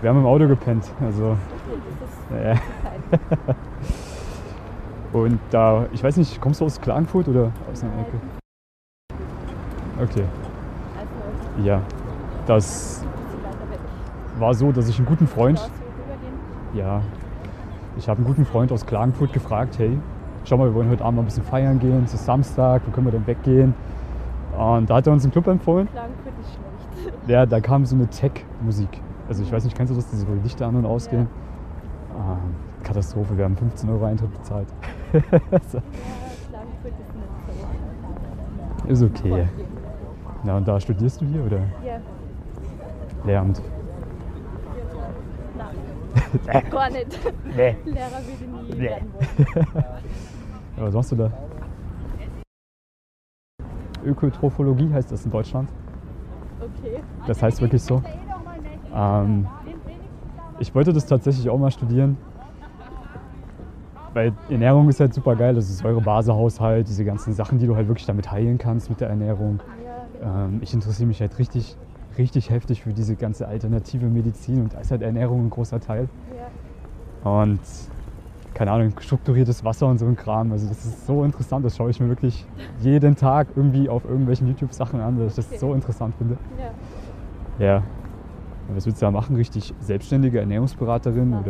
Wir 0.00 0.10
haben 0.10 0.18
im 0.20 0.26
Auto 0.26 0.46
gepennt, 0.46 0.84
also 1.00 1.36
ja. 2.30 2.54
Und 5.12 5.40
da, 5.50 5.86
ich 5.92 6.04
weiß 6.04 6.16
nicht, 6.18 6.40
kommst 6.40 6.60
du 6.60 6.66
aus 6.66 6.80
Klagenfurt 6.80 7.26
oder 7.28 7.50
aus 7.72 7.82
einer 7.82 7.92
Ecke? 8.00 8.20
Okay, 10.00 10.24
Also, 10.96 11.66
ja. 11.68 11.80
Das 12.46 13.04
war 14.38 14.54
so, 14.54 14.70
dass 14.70 14.88
ich 14.88 14.98
einen 14.98 15.06
guten 15.06 15.26
Freund, 15.26 15.68
ja, 16.74 17.00
ich 17.96 18.08
habe 18.08 18.18
einen 18.18 18.26
guten 18.26 18.44
Freund 18.44 18.70
aus 18.70 18.86
Klagenfurt 18.86 19.32
gefragt, 19.32 19.78
hey, 19.78 19.98
schau 20.44 20.58
mal, 20.58 20.68
wir 20.68 20.74
wollen 20.74 20.90
heute 20.90 21.04
Abend 21.04 21.16
mal 21.16 21.22
ein 21.22 21.26
bisschen 21.26 21.42
feiern 21.42 21.80
gehen, 21.80 22.04
es 22.04 22.14
ist 22.14 22.24
Samstag, 22.24 22.82
wo 22.86 22.92
können 22.92 23.06
wir 23.06 23.12
denn 23.12 23.26
weggehen? 23.26 23.74
Und 24.56 24.88
da 24.88 24.96
hat 24.96 25.06
er 25.08 25.12
uns 25.12 25.24
einen 25.24 25.32
Club 25.32 25.48
empfohlen. 25.48 25.88
Klagenfurt 25.90 26.32
ist 26.40 26.52
schlecht. 27.02 27.16
Ja, 27.26 27.46
da 27.46 27.60
kam 27.60 27.84
so 27.84 27.96
eine 27.96 28.06
Tech-Musik. 28.06 29.00
Also 29.28 29.42
ich 29.42 29.52
weiß 29.52 29.64
nicht, 29.64 29.76
kennst 29.76 29.92
du 29.92 29.96
das, 29.96 30.08
diese 30.10 30.26
Lichter 30.42 30.66
an 30.66 30.76
und 30.76 30.86
ausgehen? 30.86 31.28
Ah, 32.18 32.36
Katastrophe, 32.82 33.36
wir 33.36 33.44
haben 33.44 33.56
15 33.56 33.90
Euro 33.90 34.04
Eintritt 34.06 34.32
bezahlt. 34.32 34.68
So. 35.70 35.80
ist 38.88 39.02
okay. 39.02 39.46
Na 40.44 40.56
und 40.56 40.66
da 40.66 40.80
studierst 40.80 41.20
du 41.20 41.26
hier 41.26 41.44
oder 41.44 41.58
Ja, 41.84 42.00
Lehramt? 43.24 43.60
nein. 46.46 46.62
Gar 46.70 46.90
nicht. 46.90 47.18
Nee. 47.56 47.76
Lehrer 47.84 48.20
würde 48.24 48.44
nie 48.64 48.74
Nee. 48.74 48.80
werden 48.88 49.12
wollen. 49.14 49.66
Ja, 50.76 50.84
Was 50.86 50.94
machst 50.94 51.10
du 51.12 51.16
da? 51.16 51.30
Ökotrophologie 54.04 54.92
heißt 54.92 55.10
das 55.10 55.24
in 55.24 55.30
Deutschland. 55.32 55.68
Okay. 56.60 57.00
Das 57.26 57.42
heißt 57.42 57.60
wirklich 57.60 57.82
so. 57.82 58.00
Ähm, 58.94 59.48
ich 60.58 60.74
wollte 60.74 60.92
das 60.92 61.06
tatsächlich 61.06 61.48
auch 61.48 61.58
mal 61.58 61.70
studieren. 61.70 62.18
Weil 64.14 64.32
Ernährung 64.48 64.88
ist 64.88 65.00
halt 65.00 65.14
super 65.14 65.36
geil. 65.36 65.54
Das 65.54 65.68
ist 65.68 65.78
Säurebasehaushalt, 65.78 66.88
diese 66.88 67.04
ganzen 67.04 67.32
Sachen, 67.34 67.58
die 67.58 67.66
du 67.66 67.76
halt 67.76 67.88
wirklich 67.88 68.06
damit 68.06 68.30
heilen 68.32 68.58
kannst 68.58 68.90
mit 68.90 69.00
der 69.00 69.08
Ernährung. 69.08 69.62
Ähm, 70.22 70.60
ich 70.62 70.72
interessiere 70.74 71.06
mich 71.06 71.20
halt 71.20 71.38
richtig, 71.38 71.76
richtig 72.16 72.50
heftig 72.50 72.82
für 72.82 72.92
diese 72.92 73.16
ganze 73.16 73.46
alternative 73.46 74.06
Medizin 74.06 74.62
und 74.62 74.74
da 74.74 74.80
ist 74.80 74.90
halt 74.90 75.02
Ernährung 75.02 75.46
ein 75.46 75.50
großer 75.50 75.80
Teil. 75.80 76.08
Und 77.22 77.60
keine 78.54 78.72
Ahnung, 78.72 78.92
strukturiertes 78.98 79.62
Wasser 79.62 79.86
und 79.86 79.98
so 79.98 80.06
ein 80.06 80.16
Kram. 80.16 80.50
Also 80.50 80.68
das 80.68 80.84
ist 80.84 81.06
so 81.06 81.22
interessant, 81.22 81.64
das 81.64 81.76
schaue 81.76 81.90
ich 81.90 82.00
mir 82.00 82.08
wirklich 82.08 82.44
jeden 82.80 83.14
Tag 83.14 83.48
irgendwie 83.54 83.88
auf 83.88 84.04
irgendwelchen 84.04 84.48
YouTube-Sachen 84.48 85.00
an, 85.00 85.18
weil 85.18 85.28
ich 85.28 85.34
das 85.34 85.46
Okay. 85.46 85.58
so 85.58 85.74
interessant 85.74 86.14
finde. 86.16 86.38
ja. 87.58 87.64
Ja. 87.64 87.82
Und 88.68 88.76
was 88.76 88.86
willst 88.86 89.00
du 89.00 89.06
da 89.06 89.10
machen? 89.10 89.36
Richtig 89.36 89.74
selbstständige 89.80 90.40
Ernährungsberaterin? 90.40 91.32
Oder? 91.32 91.42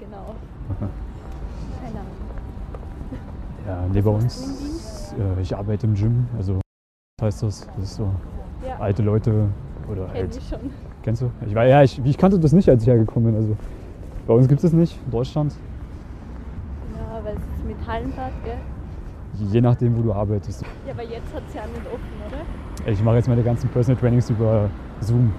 genau. 0.00 0.34
Keine 1.84 1.98
Ahnung. 2.00 2.06
Ja, 3.66 3.84
nee, 3.92 4.00
bei 4.00 4.10
uns, 4.10 5.14
äh, 5.18 5.40
ich 5.42 5.54
arbeite 5.56 5.86
im 5.86 5.94
Gym, 5.94 6.26
also 6.36 6.60
was 7.18 7.26
heißt 7.26 7.42
das? 7.42 7.66
Das 7.76 7.84
ist 7.84 7.94
so 7.96 8.08
Ja, 8.66 8.76
alte 8.78 9.02
Leute 9.02 9.48
oder 9.90 10.06
kenn 10.06 10.14
halt, 10.14 10.36
ich 10.36 10.48
schon. 10.48 10.58
kennst 11.02 11.22
du? 11.22 11.30
Ich, 11.46 11.54
war, 11.54 11.66
ja, 11.66 11.82
ich, 11.82 12.00
ich 12.04 12.16
kannte 12.16 12.38
das 12.38 12.52
nicht, 12.52 12.68
als 12.68 12.82
ich 12.82 12.88
hergekommen 12.88 13.32
bin. 13.32 13.42
Also 13.42 13.56
bei 14.26 14.34
uns 14.34 14.48
gibt 14.48 14.62
es 14.64 14.72
nicht, 14.72 14.98
in 15.04 15.10
Deutschland. 15.10 15.54
Ja, 16.94 17.24
weil 17.24 17.36
es 17.36 17.58
ist 17.58 17.66
mit 17.66 17.76
Hallenbad, 17.86 18.32
gell? 18.44 18.58
Je 19.50 19.60
nachdem, 19.60 19.96
wo 19.96 20.02
du 20.02 20.12
arbeitest. 20.12 20.62
Ja, 20.86 20.92
aber 20.92 21.02
jetzt 21.02 21.34
hat 21.34 21.42
es 21.48 21.54
ja 21.54 21.66
nicht 21.66 21.86
offen, 21.86 22.00
oder? 22.26 22.90
Ich 22.90 23.02
mache 23.02 23.16
jetzt 23.16 23.28
meine 23.28 23.42
ganzen 23.42 23.68
Personal 23.68 24.00
Trainings 24.00 24.30
über 24.30 24.70
Zoom. 25.00 25.32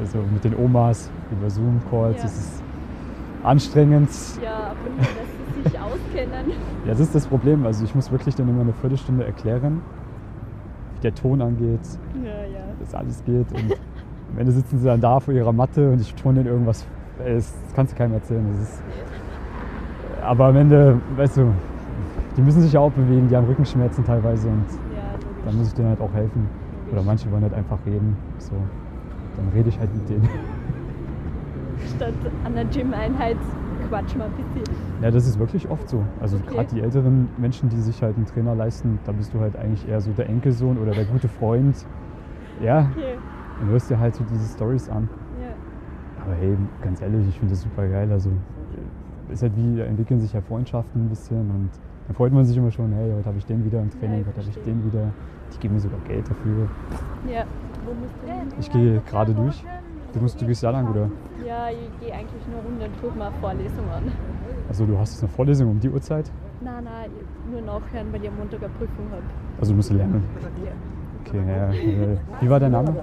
Also 0.00 0.18
mit 0.32 0.44
den 0.44 0.54
Omas, 0.56 1.10
über 1.30 1.48
Zoom-Calls. 1.50 2.16
Ja. 2.16 2.22
Das 2.22 2.36
ist 2.36 2.62
anstrengend. 3.42 4.08
Ja, 4.42 4.54
aber 4.72 4.96
dass 4.98 5.54
sie 5.54 5.62
sich 5.70 5.80
auskennen. 5.80 6.52
Ja, 6.84 6.90
das 6.90 7.00
ist 7.00 7.14
das 7.14 7.26
Problem. 7.26 7.64
Also 7.66 7.84
ich 7.84 7.94
muss 7.94 8.10
wirklich 8.10 8.34
dann 8.34 8.48
immer 8.48 8.62
eine 8.62 8.72
Viertelstunde 8.72 9.24
erklären, 9.24 9.82
wie 10.96 11.00
der 11.02 11.14
Ton 11.14 11.40
angeht, 11.42 11.80
Ja, 12.22 12.30
ja. 12.30 12.64
dass 12.80 12.94
alles 12.94 13.22
geht. 13.24 13.50
Und 13.52 13.72
am 14.32 14.38
Ende 14.38 14.52
sitzen 14.52 14.78
sie 14.78 14.86
dann 14.86 15.00
da 15.00 15.20
vor 15.20 15.32
ihrer 15.34 15.52
Matte 15.52 15.90
und 15.90 16.00
ich 16.00 16.14
tue 16.14 16.32
ihnen 16.32 16.46
irgendwas. 16.46 16.84
Das 17.24 17.54
kannst 17.76 17.92
du 17.92 17.96
keinem 17.96 18.14
erzählen. 18.14 18.44
Das 18.58 18.68
ist 18.68 18.82
aber 20.22 20.46
am 20.46 20.56
Ende, 20.56 20.98
weißt 21.16 21.36
du, 21.36 21.52
die 22.36 22.40
müssen 22.42 22.62
sich 22.62 22.72
ja 22.72 22.80
auch 22.80 22.90
bewegen, 22.92 23.28
die 23.28 23.36
haben 23.36 23.46
Rückenschmerzen 23.46 24.04
teilweise 24.04 24.48
und 24.48 24.64
Ja, 24.94 25.02
dann 25.44 25.56
muss 25.58 25.68
ich 25.68 25.74
denen 25.74 25.90
halt 25.90 26.00
auch 26.00 26.12
helfen. 26.12 26.48
Oder 26.90 27.02
manche 27.02 27.30
wollen 27.30 27.42
halt 27.42 27.54
einfach 27.54 27.78
reden. 27.86 28.16
So, 28.38 28.52
dann 29.36 29.48
rede 29.54 29.68
ich 29.68 29.78
halt 29.78 29.94
mit 29.94 30.08
denen. 30.08 30.28
Statt 31.96 32.14
an 32.44 32.54
der 32.54 32.64
Gym-Einheit 32.64 33.36
quatsch 33.88 34.16
mal 34.16 34.26
ein 34.26 34.32
bisschen. 34.32 34.76
Ja, 35.02 35.10
das 35.10 35.26
ist 35.26 35.38
wirklich 35.38 35.68
oft 35.68 35.88
so. 35.88 36.04
Also 36.20 36.36
Okay. 36.36 36.54
gerade 36.54 36.74
die 36.74 36.80
älteren 36.80 37.28
Menschen, 37.36 37.68
die 37.68 37.80
sich 37.80 38.02
halt 38.02 38.16
einen 38.16 38.26
Trainer 38.26 38.54
leisten, 38.54 38.98
da 39.04 39.12
bist 39.12 39.32
du 39.34 39.40
halt 39.40 39.56
eigentlich 39.56 39.88
eher 39.88 40.00
so 40.00 40.12
der 40.12 40.28
Enkelsohn 40.28 40.78
oder 40.78 40.94
der 40.94 41.04
gute 41.04 41.28
Freund. 41.28 41.76
Ja, 42.60 42.90
Okay. 42.92 43.16
und 43.60 43.68
hörst 43.68 43.90
dir 43.90 43.98
halt 43.98 44.14
so 44.14 44.24
diese 44.24 44.46
Stories 44.54 44.88
an. 44.88 45.08
Ja. 45.40 46.22
Aber 46.22 46.34
hey, 46.34 46.56
ganz 46.80 47.02
ehrlich, 47.02 47.28
ich 47.28 47.38
finde 47.38 47.52
das 47.54 47.62
super 47.62 47.86
geil. 47.88 48.10
Also 48.10 48.30
ist 49.30 49.42
halt 49.42 49.52
wie, 49.56 49.76
da 49.76 49.84
entwickeln 49.84 50.20
sich 50.20 50.32
ja 50.32 50.40
Freundschaften 50.40 51.06
ein 51.06 51.08
bisschen 51.08 51.50
und 51.50 51.70
dann 52.06 52.16
freut 52.16 52.32
man 52.32 52.44
sich 52.44 52.56
immer 52.56 52.70
schon, 52.70 52.92
hey, 52.92 53.12
heute 53.12 53.26
habe 53.26 53.38
ich 53.38 53.46
den 53.46 53.64
wieder 53.64 53.80
im 53.80 53.90
Training, 53.90 54.20
ich 54.20 54.26
heute 54.26 54.40
habe 54.40 54.48
ich 54.48 54.62
den 54.62 54.84
wieder. 54.84 55.10
Die 55.52 55.58
geben 55.58 55.74
mir 55.74 55.80
sogar 55.80 56.00
Geld 56.06 56.28
dafür. 56.28 56.68
Ja. 57.30 57.44
Wo 57.86 57.92
musst 57.94 58.14
du 58.22 58.26
hin? 58.26 58.48
Ich 58.58 58.70
gehe 58.70 59.00
gerade 59.08 59.32
durch. 59.32 59.64
Du 60.12 60.20
musst, 60.20 60.40
du 60.40 60.46
gehst 60.46 60.62
da 60.62 60.70
lang, 60.70 60.88
oder? 60.88 61.10
Ja, 61.44 61.68
ich 61.70 62.00
gehe 62.00 62.14
eigentlich 62.14 62.46
nur 62.48 62.60
runter 62.62 62.86
und 62.86 63.00
tue 63.00 63.18
mal 63.18 63.32
Vorlesungen 63.40 63.90
an. 63.90 64.12
Also 64.68 64.86
du 64.86 64.98
hast 64.98 65.12
jetzt 65.12 65.24
eine 65.24 65.32
Vorlesung 65.32 65.70
um 65.70 65.80
die 65.80 65.90
Uhrzeit? 65.90 66.30
Nein, 66.60 66.84
nein, 66.84 67.10
nur 67.50 67.60
nachhören, 67.60 68.12
weil 68.12 68.22
ich 68.22 68.28
am 68.28 68.36
Montag 68.36 68.62
eine 68.62 68.72
Prüfung 68.74 69.06
habe. 69.10 69.22
Also 69.58 69.72
du 69.72 69.76
musst 69.76 69.92
lernen. 69.92 70.22
Ja. 70.64 70.72
Okay, 71.26 71.42
ja. 71.46 72.16
Wie 72.40 72.50
war 72.50 72.60
dein 72.60 72.72
Name? 72.72 72.94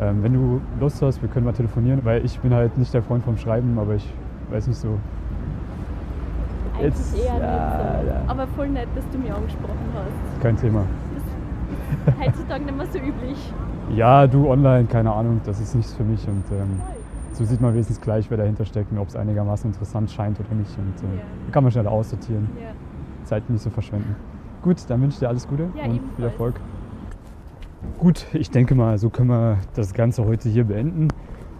Ähm, 0.00 0.22
wenn 0.22 0.32
du 0.32 0.60
Lust 0.80 1.00
hast, 1.00 1.22
wir 1.22 1.28
können 1.28 1.46
mal 1.46 1.52
telefonieren, 1.52 2.04
weil 2.04 2.24
ich 2.24 2.38
bin 2.40 2.52
halt 2.52 2.76
nicht 2.76 2.92
der 2.92 3.02
Freund 3.02 3.24
vom 3.24 3.36
Schreiben, 3.36 3.78
aber 3.78 3.94
ich 3.94 4.12
weiß 4.50 4.66
nicht 4.66 4.78
so. 4.78 4.98
Jetzt- 6.82 7.16
eher 7.16 7.32
nicht 7.34 8.06
so. 8.26 8.30
Aber 8.30 8.46
voll 8.48 8.68
nett, 8.68 8.88
dass 8.94 9.08
du 9.10 9.18
mich 9.18 9.32
angesprochen 9.32 9.78
hast. 9.94 10.42
Kein 10.42 10.56
Thema. 10.56 10.84
Heutzutage 12.20 12.64
nicht 12.64 12.76
mehr 12.76 12.86
so 12.86 12.98
üblich. 12.98 13.52
ja, 13.94 14.26
du 14.26 14.48
online, 14.50 14.86
keine 14.86 15.12
Ahnung, 15.12 15.40
das 15.44 15.60
ist 15.60 15.74
nichts 15.74 15.92
für 15.94 16.04
mich 16.04 16.26
und 16.26 16.44
ähm, 16.50 16.80
so 17.32 17.44
sieht 17.44 17.60
man 17.60 17.72
wenigstens 17.74 18.00
gleich, 18.00 18.30
wer 18.30 18.38
dahinter 18.38 18.64
steckt 18.64 18.90
und 18.92 18.98
ob 18.98 19.08
es 19.08 19.16
einigermaßen 19.16 19.70
interessant 19.70 20.10
scheint 20.10 20.38
oder 20.40 20.54
nicht. 20.54 20.76
Und 20.78 21.08
äh, 21.08 21.16
Ja. 21.18 21.22
kann 21.52 21.62
man 21.64 21.70
schnell 21.72 21.86
aussortieren, 21.86 22.48
Ja. 22.60 22.68
Zeit 23.24 23.48
nicht 23.50 23.62
so 23.62 23.70
verschwenden. 23.70 24.16
Gut, 24.62 24.78
dann 24.88 25.00
wünsche 25.02 25.14
ich 25.16 25.18
dir 25.20 25.28
alles 25.28 25.46
Gute 25.48 25.64
Ja, 25.76 25.84
und 25.84 25.90
viel 25.92 25.96
ebenfalls. 25.96 26.32
Erfolg. 26.32 26.54
Gut, 27.98 28.26
ich 28.32 28.50
denke 28.50 28.74
mal, 28.74 28.98
so 28.98 29.10
können 29.10 29.28
wir 29.28 29.58
das 29.74 29.92
Ganze 29.94 30.24
heute 30.24 30.48
hier 30.48 30.64
beenden. 30.64 31.08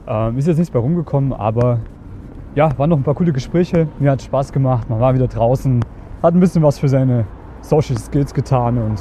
Ähm, 0.07 0.39
ist 0.39 0.47
jetzt 0.49 0.59
nichts 0.59 0.73
bei 0.73 0.79
rumgekommen, 0.79 1.33
aber 1.33 1.79
ja, 2.55 2.77
waren 2.79 2.91
noch 2.91 2.97
ein 2.97 3.03
paar 3.03 3.15
coole 3.15 3.33
Gespräche. 3.33 3.89
Mir 3.99 4.11
hat 4.11 4.23
Spaß 4.23 4.53
gemacht, 4.53 4.89
man 4.91 5.01
war 5.01 5.15
wieder 5.15 5.29
draußen, 5.29 5.85
hat 6.23 6.35
ein 6.35 6.41
bisschen 6.41 6.63
was 6.63 6.79
für 6.79 6.89
seine 6.89 7.25
Social 7.61 7.97
Skills 7.97 8.35
getan 8.35 8.79
und 8.79 9.01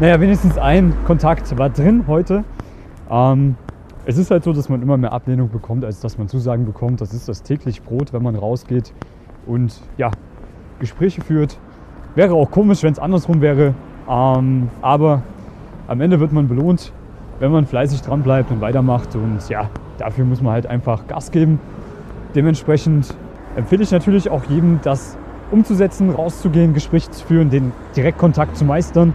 naja, 0.00 0.20
wenigstens 0.20 0.58
ein 0.58 0.92
Kontakt 1.06 1.56
war 1.56 1.70
drin 1.70 2.04
heute. 2.08 2.44
Ähm, 3.10 3.54
es 4.06 4.18
ist 4.18 4.30
halt 4.30 4.44
so, 4.44 4.52
dass 4.52 4.68
man 4.68 4.82
immer 4.82 4.96
mehr 4.96 5.12
Ablehnung 5.12 5.48
bekommt, 5.50 5.84
als 5.84 6.00
dass 6.00 6.18
man 6.18 6.28
Zusagen 6.28 6.66
bekommt. 6.66 7.00
Das 7.00 7.14
ist 7.14 7.28
das 7.28 7.42
täglich 7.42 7.82
Brot, 7.82 8.12
wenn 8.12 8.22
man 8.22 8.34
rausgeht 8.36 8.92
und 9.46 9.80
ja, 9.96 10.10
Gespräche 10.80 11.22
führt. 11.22 11.58
Wäre 12.14 12.34
auch 12.34 12.50
komisch, 12.50 12.82
wenn 12.82 12.92
es 12.92 12.98
andersrum 12.98 13.40
wäre. 13.40 13.74
Ähm, 14.08 14.68
aber 14.82 15.22
am 15.88 16.00
Ende 16.00 16.20
wird 16.20 16.32
man 16.32 16.48
belohnt, 16.48 16.92
wenn 17.40 17.50
man 17.50 17.66
fleißig 17.66 18.02
dran 18.02 18.22
bleibt 18.22 18.50
und 18.50 18.60
weitermacht. 18.60 19.14
Und 19.16 19.48
ja, 19.48 19.70
dafür 19.98 20.24
muss 20.24 20.42
man 20.42 20.52
halt 20.52 20.66
einfach 20.66 21.06
Gas 21.06 21.30
geben. 21.30 21.58
Dementsprechend 22.34 23.14
empfehle 23.54 23.82
ich 23.82 23.92
natürlich 23.92 24.28
auch 24.30 24.44
jedem, 24.44 24.80
das 24.82 25.16
umzusetzen, 25.50 26.10
rauszugehen, 26.10 26.74
Gespräche 26.74 27.10
zu 27.10 27.24
führen, 27.24 27.50
den 27.50 27.72
Direktkontakt 27.96 28.56
zu 28.56 28.64
meistern. 28.64 29.14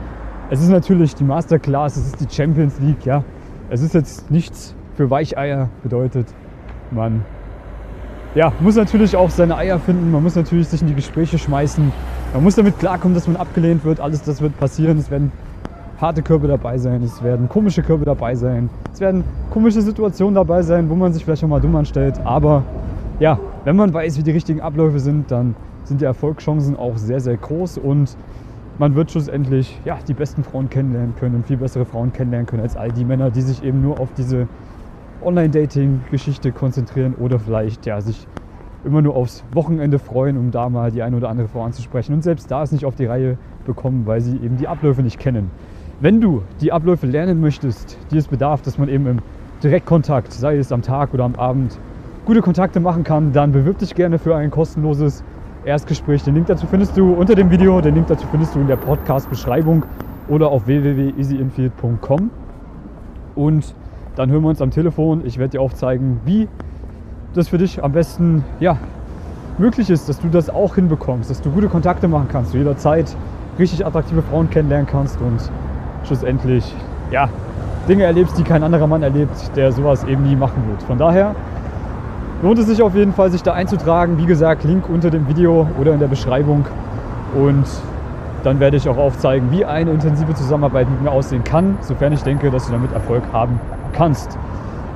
Es 0.49 0.61
ist 0.61 0.69
natürlich 0.69 1.15
die 1.15 1.25
Masterclass, 1.25 1.97
es 1.97 2.07
ist 2.07 2.21
die 2.21 2.33
Champions 2.33 2.79
League, 2.79 3.05
ja. 3.05 3.23
Es 3.69 3.81
ist 3.81 3.93
jetzt 3.93 4.31
nichts 4.31 4.73
für 4.95 5.09
Weicheier, 5.09 5.69
bedeutet, 5.83 6.27
man 6.91 7.23
ja, 8.35 8.53
muss 8.59 8.75
natürlich 8.75 9.15
auch 9.15 9.29
seine 9.29 9.57
Eier 9.57 9.79
finden, 9.79 10.11
man 10.11 10.23
muss 10.23 10.35
natürlich 10.35 10.67
sich 10.67 10.81
in 10.81 10.87
die 10.87 10.95
Gespräche 10.95 11.37
schmeißen, 11.37 11.91
man 12.33 12.43
muss 12.43 12.55
damit 12.55 12.79
klarkommen, 12.79 13.15
dass 13.15 13.27
man 13.27 13.35
abgelehnt 13.35 13.83
wird, 13.83 13.99
alles 13.99 14.21
das 14.21 14.41
wird 14.41 14.57
passieren, 14.59 14.97
es 14.97 15.09
werden 15.09 15.31
harte 15.99 16.21
Körbe 16.21 16.47
dabei 16.47 16.77
sein, 16.77 17.03
es 17.03 17.21
werden 17.23 17.49
komische 17.49 17.81
Körbe 17.81 18.05
dabei 18.05 18.35
sein, 18.35 18.69
es 18.93 19.01
werden 19.01 19.23
komische 19.51 19.81
Situationen 19.81 20.35
dabei 20.35 20.61
sein, 20.61 20.89
wo 20.89 20.95
man 20.95 21.11
sich 21.11 21.25
vielleicht 21.25 21.43
auch 21.43 21.47
mal 21.47 21.59
dumm 21.59 21.75
anstellt, 21.75 22.19
aber 22.23 22.63
ja, 23.19 23.37
wenn 23.65 23.75
man 23.75 23.93
weiß, 23.93 24.17
wie 24.17 24.23
die 24.23 24.31
richtigen 24.31 24.61
Abläufe 24.61 24.99
sind, 24.99 25.29
dann 25.31 25.55
sind 25.83 26.01
die 26.01 26.05
Erfolgschancen 26.05 26.77
auch 26.77 26.97
sehr, 26.97 27.19
sehr 27.19 27.35
groß 27.35 27.77
und 27.77 28.15
man 28.77 28.95
wird 28.95 29.11
schlussendlich 29.11 29.77
ja, 29.83 29.99
die 30.07 30.13
besten 30.13 30.43
Frauen 30.43 30.69
kennenlernen 30.69 31.13
können 31.19 31.35
und 31.35 31.45
viel 31.45 31.57
bessere 31.57 31.85
Frauen 31.85 32.13
kennenlernen 32.13 32.47
können 32.47 32.63
als 32.63 32.77
all 32.77 32.91
die 32.91 33.03
Männer, 33.03 33.29
die 33.29 33.41
sich 33.41 33.63
eben 33.63 33.81
nur 33.81 33.99
auf 33.99 34.13
diese 34.13 34.47
Online-Dating-Geschichte 35.21 36.53
konzentrieren 36.53 37.13
oder 37.15 37.39
vielleicht 37.39 37.85
ja, 37.85 37.99
sich 37.99 38.25
immer 38.85 39.01
nur 39.01 39.15
aufs 39.15 39.43
Wochenende 39.53 39.99
freuen, 39.99 40.37
um 40.37 40.51
da 40.51 40.69
mal 40.69 40.91
die 40.91 41.01
eine 41.01 41.17
oder 41.17 41.27
andere 41.29 41.49
Frau 41.49 41.63
anzusprechen 41.63 42.13
und 42.13 42.23
selbst 42.23 42.49
da 42.49 42.63
es 42.63 42.71
nicht 42.71 42.85
auf 42.85 42.95
die 42.95 43.05
Reihe 43.05 43.37
bekommen, 43.65 44.03
weil 44.05 44.21
sie 44.21 44.37
eben 44.37 44.55
die 44.55 44.69
Abläufe 44.69 45.03
nicht 45.03 45.19
kennen. 45.19 45.51
Wenn 45.99 46.21
du 46.21 46.43
die 46.61 46.71
Abläufe 46.71 47.05
lernen 47.05 47.41
möchtest, 47.41 47.97
die 48.11 48.17
es 48.17 48.27
bedarf, 48.27 48.61
dass 48.61 48.77
man 48.77 48.87
eben 48.87 49.05
im 49.05 49.19
Direktkontakt, 49.61 50.31
sei 50.31 50.57
es 50.57 50.71
am 50.71 50.81
Tag 50.81 51.13
oder 51.13 51.25
am 51.25 51.35
Abend, 51.35 51.77
gute 52.29 52.41
Kontakte 52.43 52.79
machen 52.79 53.03
kann, 53.03 53.33
dann 53.33 53.51
bewirb 53.51 53.79
dich 53.79 53.95
gerne 53.95 54.19
für 54.19 54.35
ein 54.35 54.51
kostenloses 54.51 55.23
Erstgespräch. 55.65 56.23
Den 56.23 56.35
Link 56.35 56.45
dazu 56.45 56.67
findest 56.67 56.95
du 56.95 57.13
unter 57.13 57.33
dem 57.33 57.49
Video, 57.49 57.81
den 57.81 57.95
Link 57.95 58.05
dazu 58.05 58.27
findest 58.29 58.53
du 58.53 58.59
in 58.59 58.67
der 58.67 58.75
Podcast-Beschreibung 58.75 59.83
oder 60.27 60.49
auf 60.49 60.67
www.easyinfield.com. 60.67 62.29
Und 63.33 63.73
dann 64.15 64.29
hören 64.29 64.43
wir 64.43 64.49
uns 64.49 64.61
am 64.61 64.69
Telefon. 64.69 65.25
Ich 65.25 65.39
werde 65.39 65.53
dir 65.53 65.61
aufzeigen, 65.61 66.19
wie 66.23 66.47
das 67.33 67.47
für 67.47 67.57
dich 67.57 67.83
am 67.83 67.93
besten 67.93 68.45
ja, 68.59 68.77
möglich 69.57 69.89
ist, 69.89 70.07
dass 70.07 70.19
du 70.19 70.27
das 70.27 70.51
auch 70.51 70.75
hinbekommst, 70.75 71.31
dass 71.31 71.41
du 71.41 71.49
gute 71.49 71.67
Kontakte 71.67 72.07
machen 72.07 72.27
kannst, 72.31 72.53
du 72.53 72.59
jederzeit 72.59 73.07
richtig 73.57 73.83
attraktive 73.83 74.21
Frauen 74.21 74.51
kennenlernen 74.51 74.85
kannst 74.85 75.19
und 75.19 75.49
schlussendlich 76.05 76.75
ja, 77.09 77.27
Dinge 77.87 78.03
erlebst, 78.03 78.37
die 78.37 78.43
kein 78.43 78.61
anderer 78.61 78.85
Mann 78.85 79.01
erlebt, 79.01 79.49
der 79.55 79.71
sowas 79.71 80.03
eben 80.03 80.21
nie 80.21 80.35
machen 80.35 80.61
wird. 80.67 80.83
Von 80.83 80.99
daher 80.99 81.33
lohnt 82.41 82.59
es 82.59 82.67
sich 82.67 82.81
auf 82.81 82.95
jeden 82.95 83.13
Fall, 83.13 83.31
sich 83.31 83.43
da 83.43 83.53
einzutragen. 83.53 84.17
Wie 84.17 84.25
gesagt, 84.25 84.63
Link 84.63 84.89
unter 84.89 85.09
dem 85.09 85.27
Video 85.27 85.67
oder 85.79 85.93
in 85.93 85.99
der 85.99 86.07
Beschreibung. 86.07 86.65
Und 87.35 87.65
dann 88.43 88.59
werde 88.59 88.77
ich 88.77 88.87
auch 88.87 88.97
aufzeigen, 88.97 89.51
wie 89.51 89.65
eine 89.65 89.91
intensive 89.91 90.33
Zusammenarbeit 90.33 90.89
mit 90.89 91.01
mir 91.01 91.11
aussehen 91.11 91.43
kann, 91.43 91.77
sofern 91.81 92.13
ich 92.13 92.23
denke, 92.23 92.51
dass 92.51 92.67
du 92.67 92.71
damit 92.71 92.91
Erfolg 92.93 93.23
haben 93.33 93.59
kannst. 93.93 94.37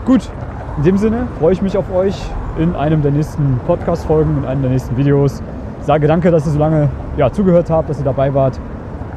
Gut, 0.05 0.29
in 0.77 0.83
dem 0.83 0.97
Sinne 0.97 1.27
freue 1.39 1.53
ich 1.53 1.61
mich 1.61 1.77
auf 1.77 1.93
euch 1.93 2.15
in 2.57 2.75
einem 2.75 3.01
der 3.01 3.11
nächsten 3.11 3.59
Podcast-Folgen, 3.67 4.37
in 4.39 4.45
einem 4.45 4.61
der 4.61 4.71
nächsten 4.71 4.97
Videos. 4.97 5.41
Sage 5.81 6.07
danke, 6.07 6.31
dass 6.31 6.45
ihr 6.45 6.51
so 6.51 6.59
lange 6.59 6.89
ja, 7.17 7.31
zugehört 7.31 7.69
habt, 7.69 7.89
dass 7.89 7.99
ihr 7.99 8.05
dabei 8.05 8.33
wart. 8.33 8.59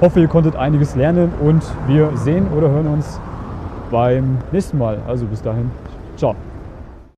Hoffe, 0.01 0.21
ihr 0.21 0.29
konntet 0.29 0.57
einiges 0.57 0.95
lernen 0.95 1.33
und 1.41 1.62
wir 1.87 2.11
sehen 2.17 2.49
oder 2.57 2.69
hören 2.69 2.89
uns 2.89 3.21
beim 3.91 4.39
nächsten 4.53 4.79
Mal. 4.79 4.99
Also 5.07 5.27
bis 5.27 5.41
dahin, 5.43 5.71
ciao. 6.17 6.35